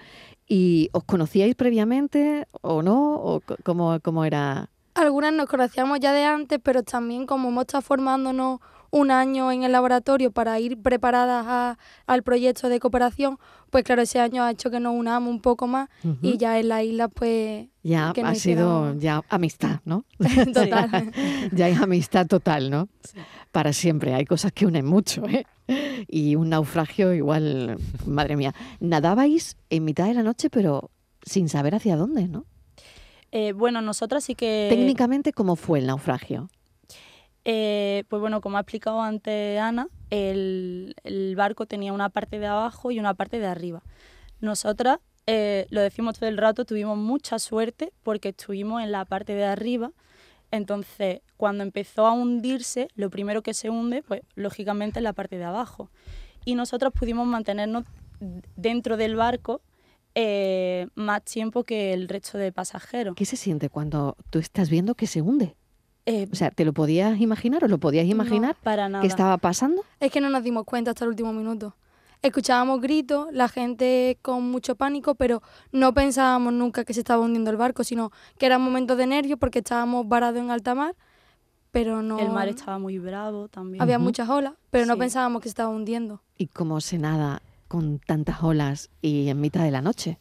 ¿Y 0.48 0.90
os 0.94 1.04
conocíais 1.04 1.56
previamente 1.56 2.48
o 2.62 2.82
no? 2.82 3.16
¿O 3.16 3.42
cómo, 3.64 4.00
cómo 4.02 4.26
era? 4.26 4.70
Algunas 4.94 5.34
nos 5.34 5.48
conocíamos 5.48 6.00
ya 6.00 6.12
de 6.12 6.26
antes, 6.26 6.60
pero 6.64 6.84
también 6.84 7.28
como 7.28 7.50
hemos 7.50 7.64
estado 7.64 7.82
formándonos 7.82 8.60
un 8.92 9.12
año 9.12 9.52
en 9.52 9.64
el 9.64 9.72
laboratorio 9.72 10.32
para 10.32 10.60
ir 10.60 10.82
preparadas 10.82 11.46
a, 11.48 11.78
al 12.06 12.24
proyecto 12.24 12.70
de 12.70 12.80
cooperación, 12.80 13.38
pues 13.70 13.84
claro, 13.84 14.02
ese 14.02 14.20
año 14.20 14.44
ha 14.44 14.52
hecho 14.52 14.70
que 14.70 14.80
nos 14.80 14.94
unamos 14.96 15.30
un 15.30 15.42
poco 15.42 15.68
más 15.68 15.90
uh 16.04 16.10
-huh. 16.10 16.18
y 16.22 16.38
ya 16.38 16.60
en 16.60 16.70
la 16.70 16.84
isla 16.84 17.08
pues... 17.08 17.68
Ya 17.84 18.12
que 18.14 18.22
ha 18.22 18.36
sido 18.36 18.98
ya 18.98 19.24
amistad, 19.30 19.80
¿no? 19.86 20.06
total. 20.54 21.12
ya 21.52 21.70
es 21.70 21.80
amistad 21.82 22.28
total, 22.28 22.70
¿no? 22.70 22.90
Sí. 23.04 23.20
Para 23.52 23.74
siempre. 23.74 24.14
Hay 24.14 24.26
cosas 24.26 24.52
que 24.52 24.66
unen 24.66 24.86
mucho, 24.86 25.26
¿eh? 25.28 25.46
Y 26.08 26.36
un 26.36 26.50
naufragio 26.50 27.14
igual, 27.14 27.78
madre 28.06 28.36
mía. 28.36 28.54
Nadabais 28.80 29.58
en 29.70 29.86
mitad 29.86 30.08
de 30.08 30.14
la 30.14 30.24
noche, 30.24 30.50
pero 30.50 30.92
sin 31.24 31.50
saber 31.50 31.76
hacia 31.76 31.96
dónde, 31.96 32.28
¿no? 32.28 32.46
Eh, 33.32 33.52
bueno, 33.54 33.82
nosotras 33.82 34.24
sí 34.24 34.36
que... 34.36 34.68
Técnicamente, 34.70 35.34
¿cómo 35.34 35.56
fue 35.56 35.80
el 35.80 35.88
naufragio? 35.88 36.50
Eh, 37.50 38.04
pues 38.10 38.20
bueno, 38.20 38.42
como 38.42 38.58
ha 38.58 38.60
explicado 38.60 39.02
antes 39.02 39.58
Ana, 39.58 39.88
el, 40.10 40.94
barco 41.38 41.66
tenía 41.66 41.94
una 41.94 42.10
parte 42.10 42.40
de 42.40 42.46
abajo 42.46 42.92
y 42.92 43.00
una 43.00 43.14
parte 43.14 43.40
de 43.40 43.48
arriba. 43.48 43.84
Nosotras, 44.42 45.00
eh, 45.28 45.66
lo 45.70 45.80
decimos 45.80 46.20
todo 46.20 46.28
el 46.28 46.38
rato, 46.38 46.66
tuvimos 46.66 46.98
mucha 46.98 47.40
suerte 47.40 47.94
porque 48.04 48.30
estuvimos 48.30 48.84
en 48.84 48.92
la 48.92 49.06
parte 49.06 49.34
de 49.34 49.46
arriba. 49.46 49.94
Entonces, 50.52 51.22
cuando 51.38 51.64
empezó 51.64 52.06
a 52.06 52.12
hundirse, 52.12 52.90
lo 52.96 53.10
primero 53.10 53.42
que 53.42 53.54
se 53.54 53.70
hunde, 53.70 54.04
pues 54.04 54.24
lógicamente 54.36 55.00
es 55.00 55.04
la 55.04 55.14
parte 55.14 55.38
de 55.38 55.46
abajo. 55.46 55.90
Y 56.44 56.56
nosotros 56.56 56.92
pudimos 56.92 57.28
mantenernos 57.28 57.86
dentro 58.58 58.98
del 58.98 59.16
barco 59.16 59.62
eh, 60.16 60.88
más 60.96 61.24
tiempo 61.24 61.64
que 61.64 61.94
el 61.94 62.10
resto 62.10 62.38
de 62.38 62.52
pasajeros. 62.52 63.16
¿Qué 63.16 63.24
se 63.24 63.38
siente 63.38 63.70
cuando 63.70 64.18
tú 64.32 64.40
estás 64.40 64.70
viendo 64.70 64.96
que 64.96 65.08
se 65.08 65.22
hunde? 65.22 65.56
Eh, 66.10 66.30
o 66.32 66.36
sea, 66.36 66.52
¿te 66.52 66.64
lo 66.64 66.72
podías 66.72 67.20
imaginar 67.20 67.66
o 67.66 67.68
lo 67.68 67.80
podías 67.80 68.06
imaginar 68.06 68.56
no, 68.56 68.64
para 68.64 68.88
nada. 68.88 69.02
que 69.02 69.08
estaba 69.08 69.38
pasando? 69.38 69.84
Es 70.00 70.10
que 70.10 70.22
no 70.22 70.30
nos 70.30 70.42
dimos 70.42 70.64
cuenta 70.64 70.92
hasta 70.92 71.04
el 71.04 71.10
último 71.10 71.34
minuto. 71.34 71.76
Escuchábamos 72.22 72.80
gritos, 72.80 73.28
la 73.34 73.50
gente 73.50 74.18
con 74.22 74.50
mucho 74.50 74.78
pánico, 74.78 75.16
pero 75.16 75.44
no 75.74 75.94
pensábamos 75.94 76.54
nunca 76.54 76.86
que 76.86 76.94
se 76.94 77.02
estaba 77.02 77.22
hundiendo 77.22 77.52
el 77.52 77.58
barco, 77.58 77.84
sino 77.84 78.14
que 78.38 78.46
eran 78.46 78.62
momentos 78.62 78.98
de 78.98 79.06
nervios 79.06 79.38
porque 79.38 79.60
estábamos 79.60 80.08
varados 80.08 80.40
en 80.40 80.50
alta 80.50 80.74
mar, 80.76 80.96
pero 81.72 82.02
no... 82.02 82.20
El 82.20 82.30
mar 82.30 82.48
estaba 82.48 82.80
muy 82.80 83.00
bravo 83.00 83.50
también. 83.50 83.82
Había 83.82 83.98
uh 83.98 84.00
-huh. 84.00 84.04
muchas 84.04 84.30
olas, 84.30 84.54
pero 84.72 84.86
sí. 84.86 84.88
no 84.88 84.98
pensábamos 84.98 85.42
que 85.42 85.50
se 85.50 85.52
estaba 85.52 85.70
hundiendo. 85.70 86.22
¿Y 86.38 86.48
cómo 86.48 86.80
se 86.80 87.00
nada 87.00 87.42
con 87.68 88.00
tantas 88.00 88.42
olas 88.42 88.90
y 89.02 89.28
en 89.28 89.42
mitad 89.42 89.66
de 89.66 89.72
la 89.72 89.82
noche? 89.82 90.20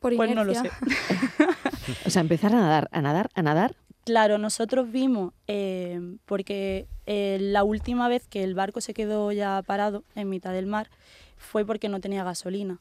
Por 0.00 0.16
pues 0.16 0.32
inercia. 0.32 0.62
no 0.64 0.68
lo 0.68 0.90
sé. 0.90 1.96
o 2.06 2.10
sea, 2.10 2.22
empezar 2.22 2.52
a 2.52 2.56
nadar, 2.56 2.88
a 2.90 3.00
nadar, 3.00 3.30
a 3.34 3.42
nadar 3.42 3.76
Claro, 4.04 4.38
nosotros 4.38 4.90
vimos, 4.90 5.34
eh, 5.46 6.00
porque 6.24 6.86
eh, 7.06 7.38
la 7.40 7.64
última 7.64 8.08
vez 8.08 8.26
que 8.26 8.42
el 8.42 8.54
barco 8.54 8.80
se 8.80 8.94
quedó 8.94 9.30
ya 9.30 9.62
parado 9.66 10.04
en 10.14 10.28
mitad 10.28 10.52
del 10.52 10.66
mar 10.66 10.90
fue 11.36 11.64
porque 11.64 11.88
no 11.88 12.00
tenía 12.00 12.24
gasolina. 12.24 12.80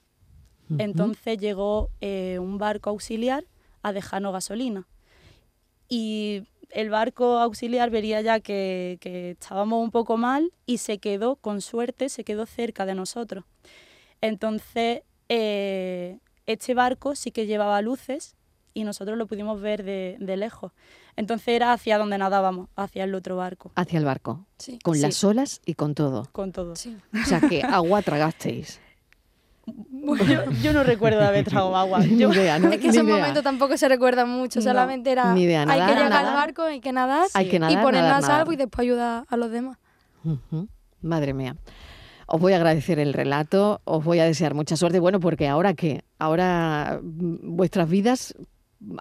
Uh 0.70 0.76
-huh. 0.76 0.84
Entonces 0.84 1.38
llegó 1.38 1.90
eh, 2.00 2.40
un 2.40 2.58
barco 2.58 2.90
auxiliar 2.90 3.44
a 3.82 3.92
dejarnos 3.92 4.32
gasolina. 4.34 4.88
Y 5.90 6.44
el 6.70 6.90
barco 6.90 7.40
auxiliar 7.40 7.90
vería 7.90 8.22
ya 8.22 8.40
que, 8.40 8.98
que 9.02 9.32
estábamos 9.32 9.84
un 9.84 9.92
poco 9.92 10.18
mal 10.18 10.54
y 10.66 10.78
se 10.78 11.00
quedó, 11.00 11.36
con 11.36 11.62
suerte, 11.62 12.10
se 12.10 12.24
quedó 12.24 12.46
cerca 12.46 12.86
de 12.86 12.96
nosotros. 12.96 13.44
Entonces, 14.22 15.02
este 15.28 16.74
barco 16.74 17.16
sí 17.16 17.32
que 17.32 17.46
llevaba 17.46 17.82
luces 17.82 18.36
y 18.74 18.84
nosotros 18.84 19.18
lo 19.18 19.28
pudimos 19.28 19.60
ver 19.62 19.84
de, 19.84 20.18
de, 20.20 20.38
lejos. 20.38 20.72
Entonces 21.16 21.48
era 21.50 21.74
hacia 21.74 21.98
donde 21.98 22.18
nadábamos, 22.18 22.70
hacia 22.76 23.04
el 23.04 23.14
otro 23.16 23.36
barco. 23.38 23.72
Hacia 23.76 24.00
el 24.00 24.06
barco. 24.06 24.46
Sí. 24.58 24.80
Con 24.84 24.96
Sí. 24.96 25.02
las 25.02 25.24
olas 25.24 25.62
y 25.66 25.74
con 25.74 25.96
todo. 25.96 26.28
Con 26.32 26.52
todo. 26.52 26.76
Sí. 26.76 26.98
O 27.14 27.26
sea 27.26 27.42
que 27.42 27.62
agua 27.64 28.02
tragasteis. 28.02 28.80
Yo, 30.28 30.52
yo 30.64 30.74
no 30.74 30.84
recuerdo 30.84 31.20
de 31.20 31.26
haber 31.28 31.46
tragado 31.46 31.76
agua. 31.76 32.00
Ni 32.06 32.18
Yo, 32.18 32.34
idea, 32.34 32.58
¿no? 32.58 32.70
Es 32.72 32.78
que 32.78 32.88
Ni 32.88 32.90
esos 32.90 33.04
idea. 33.04 33.18
momentos 33.18 33.44
tampoco 33.44 33.78
se 33.78 33.88
recuerdan 33.88 34.28
mucho, 34.30 34.60
No, 34.60 34.64
solamente 34.64 35.12
era 35.12 35.32
ni 35.36 35.44
idea, 35.44 35.62
hay 35.62 35.68
nadar, 35.68 35.88
que 35.90 35.94
llegar 35.94 36.10
nadar. 36.10 36.26
al 36.26 36.34
barco, 36.34 36.62
hay 36.64 36.80
que 36.82 36.92
nadar, 36.92 37.28
Hay 37.36 37.50
que 37.50 37.58
y 37.58 37.60
nadar, 37.60 37.84
ponernos 37.84 38.10
nadar, 38.10 38.24
a 38.24 38.38
salvo 38.38 38.52
y 38.52 38.56
después 38.56 38.86
ayudar 38.86 39.26
a 39.30 39.38
los 39.38 39.52
demás. 39.52 39.78
Madre 41.02 41.34
mía. 41.34 41.56
Os 42.26 42.40
voy 42.40 42.54
a 42.54 42.58
agradecer 42.58 43.00
el 43.00 43.14
relato, 43.14 43.82
os 43.86 44.04
voy 44.04 44.20
a 44.20 44.26
desear 44.26 44.54
mucha 44.54 44.76
suerte. 44.76 45.00
Bueno, 45.00 45.20
porque 45.20 45.48
ahora 45.48 45.74
qué? 45.74 46.04
Ahora 46.20 47.00
mm, 47.02 47.56
vuestras 47.56 47.90
vidas, 47.90 48.36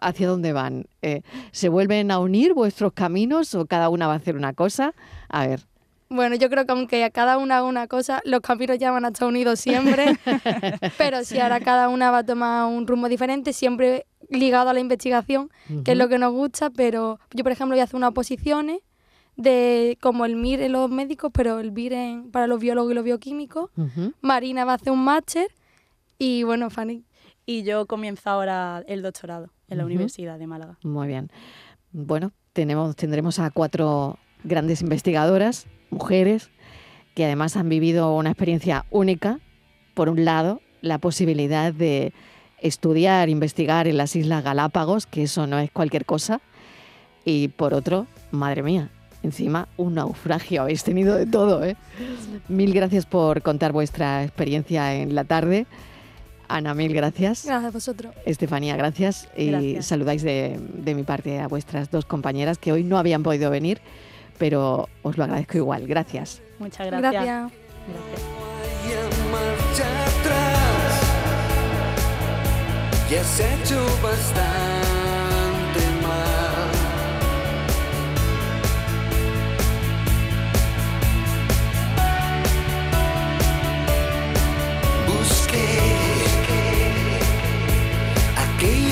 ¿hacia 0.00 0.28
dónde 0.28 0.52
van? 0.52 0.86
Eh, 1.02 1.22
¿Se 1.52 1.68
vuelven 1.68 2.10
a 2.10 2.18
unir 2.18 2.54
vuestros 2.54 2.92
caminos 2.92 3.54
o 3.54 3.66
cada 3.66 3.88
una 3.88 4.06
va 4.06 4.14
a 4.14 4.16
hacer 4.16 4.36
una 4.36 4.52
cosa? 4.52 4.94
A 5.28 5.46
ver. 5.46 5.66
Bueno, 6.10 6.36
yo 6.36 6.48
creo 6.48 6.64
que 6.64 6.72
aunque 6.72 7.04
a 7.04 7.10
cada 7.10 7.36
una 7.36 7.58
haga 7.58 7.66
una 7.66 7.86
cosa, 7.86 8.22
los 8.24 8.40
caminos 8.40 8.78
ya 8.78 8.90
van 8.90 9.04
a 9.04 9.08
estar 9.08 9.28
unidos 9.28 9.60
siempre, 9.60 10.06
pero 10.98 11.22
si 11.24 11.38
ahora 11.38 11.60
cada 11.60 11.88
una 11.90 12.10
va 12.10 12.18
a 12.18 12.24
tomar 12.24 12.66
un 12.66 12.86
rumbo 12.86 13.08
diferente, 13.10 13.52
siempre 13.52 14.06
ligado 14.30 14.70
a 14.70 14.72
la 14.74 14.80
investigación, 14.80 15.50
que 15.84 15.92
es 15.92 15.98
lo 15.98 16.08
que 16.08 16.18
nos 16.18 16.32
gusta, 16.32 16.70
pero 16.70 17.20
yo, 17.34 17.42
por 17.44 17.52
ejemplo, 17.52 17.74
voy 17.74 17.80
a 17.80 17.84
hacer 17.84 17.96
unas 17.96 18.10
oposiciones 18.10 18.78
de 19.36 19.98
como 20.00 20.24
el 20.24 20.32
MIR 20.34 20.62
en 20.62 20.72
los 20.72 20.90
médicos, 20.90 21.30
pero 21.32 21.60
el 21.60 21.70
BIR 21.70 21.92
en- 21.92 22.30
para 22.30 22.46
los 22.46 22.58
biólogos 22.58 22.90
y 22.92 22.94
los 22.94 23.04
bioquímicos. 23.04 23.70
Marina 24.22 24.64
va 24.64 24.72
a 24.72 24.76
hacer 24.76 24.92
un 24.92 25.04
máster 25.04 25.48
y 26.18 26.42
bueno, 26.42 26.70
Fanny, 26.70 27.04
y 27.46 27.62
yo 27.64 27.86
comienzo 27.86 28.30
ahora 28.30 28.82
el 28.88 29.02
doctorado 29.02 29.50
en 29.68 29.78
la. 29.78 29.84
Universidad 29.84 30.38
de 30.38 30.46
Málaga. 30.46 30.78
Muy 30.82 31.08
bien. 31.08 31.30
Bueno, 31.92 32.32
tenemos, 32.52 32.96
tendremos 32.96 33.38
a 33.38 33.50
cuatro 33.50 34.18
grandes 34.44 34.82
investigadoras, 34.82 35.66
mujeres, 35.90 36.50
que 37.14 37.24
además 37.24 37.56
han 37.56 37.68
vivido 37.68 38.14
una 38.14 38.30
experiencia 38.30 38.84
única. 38.90 39.40
Por 39.94 40.08
un 40.08 40.24
lado, 40.24 40.60
la 40.80 40.98
posibilidad 40.98 41.72
de 41.72 42.12
estudiar, 42.60 43.28
investigar 43.28 43.88
en 43.88 43.96
las 43.96 44.14
Islas 44.16 44.44
Galápagos, 44.44 45.06
que 45.06 45.24
eso 45.24 45.46
no 45.46 45.58
es 45.58 45.70
cualquier 45.70 46.04
cosa. 46.04 46.40
Y 47.24 47.48
por 47.48 47.74
otro, 47.74 48.06
madre 48.30 48.62
mía, 48.62 48.90
encima 49.22 49.68
un 49.76 49.94
naufragio. 49.94 50.62
Habéis 50.62 50.84
tenido 50.84 51.14
de 51.14 51.26
todo, 51.26 51.64
¿eh? 51.64 51.76
Mil 52.48 52.72
gracias 52.72 53.06
por 53.06 53.42
contar 53.42 53.72
vuestra 53.72 54.24
experiencia 54.24 54.94
en 54.94 55.14
la 55.14 55.24
tarde. 55.24 55.66
Ana, 56.48 56.74
mil 56.74 56.92
gracias. 56.94 57.44
gracias 57.44 57.64
a 57.64 57.70
vosotros. 57.70 58.14
Estefanía, 58.24 58.76
gracias. 58.76 59.28
Y 59.36 59.82
saludáis 59.82 60.22
de, 60.22 60.58
de 60.58 60.94
mi 60.94 61.02
parte 61.02 61.40
a 61.40 61.48
vuestras 61.48 61.90
dos 61.90 62.04
compañeras 62.04 62.58
que 62.58 62.72
hoy 62.72 62.84
no 62.84 62.98
habían 62.98 63.22
podido 63.22 63.50
venir, 63.50 63.80
pero 64.38 64.88
os 65.02 65.16
lo 65.18 65.24
agradezco 65.24 65.58
igual. 65.58 65.86
Gracias. 65.86 66.40
Muchas 66.58 66.86
gracias. 66.86 67.12
Gracias. 67.12 67.52
Gracias. 67.88 68.38
vaya 68.88 69.08
marcha 69.30 70.04
atrás. 70.04 70.58
Ya 73.10 73.20
has 73.20 73.40
hecho 73.40 73.84
bastante 74.02 74.77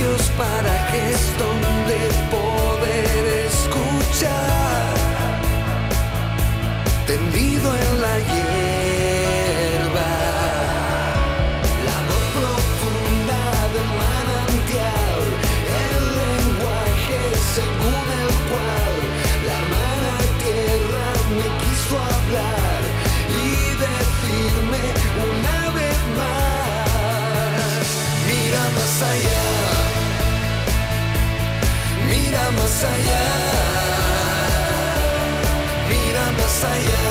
aquellos 0.07 0.31
parajes 0.37 1.19
donde 1.39 1.97
poder 2.31 3.47
escuchar 3.47 4.95
tendido 7.07 7.75
en 7.75 8.01
la 8.01 8.19
hierba. 8.19 8.46
saya 32.77 33.25
Mirama 35.89 36.47
saya 36.61 37.05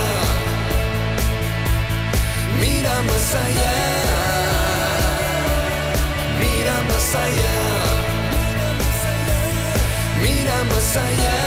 Mirama 2.62 3.18
saya 3.18 3.74
Mirama 6.38 6.98
saya 7.02 7.56
Mirama 10.22 10.80
saya 10.86 11.38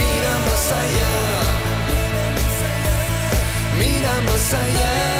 Mirama 0.00 0.56
saya 0.56 1.12
Mirama 3.76 4.36
saya 4.48 5.19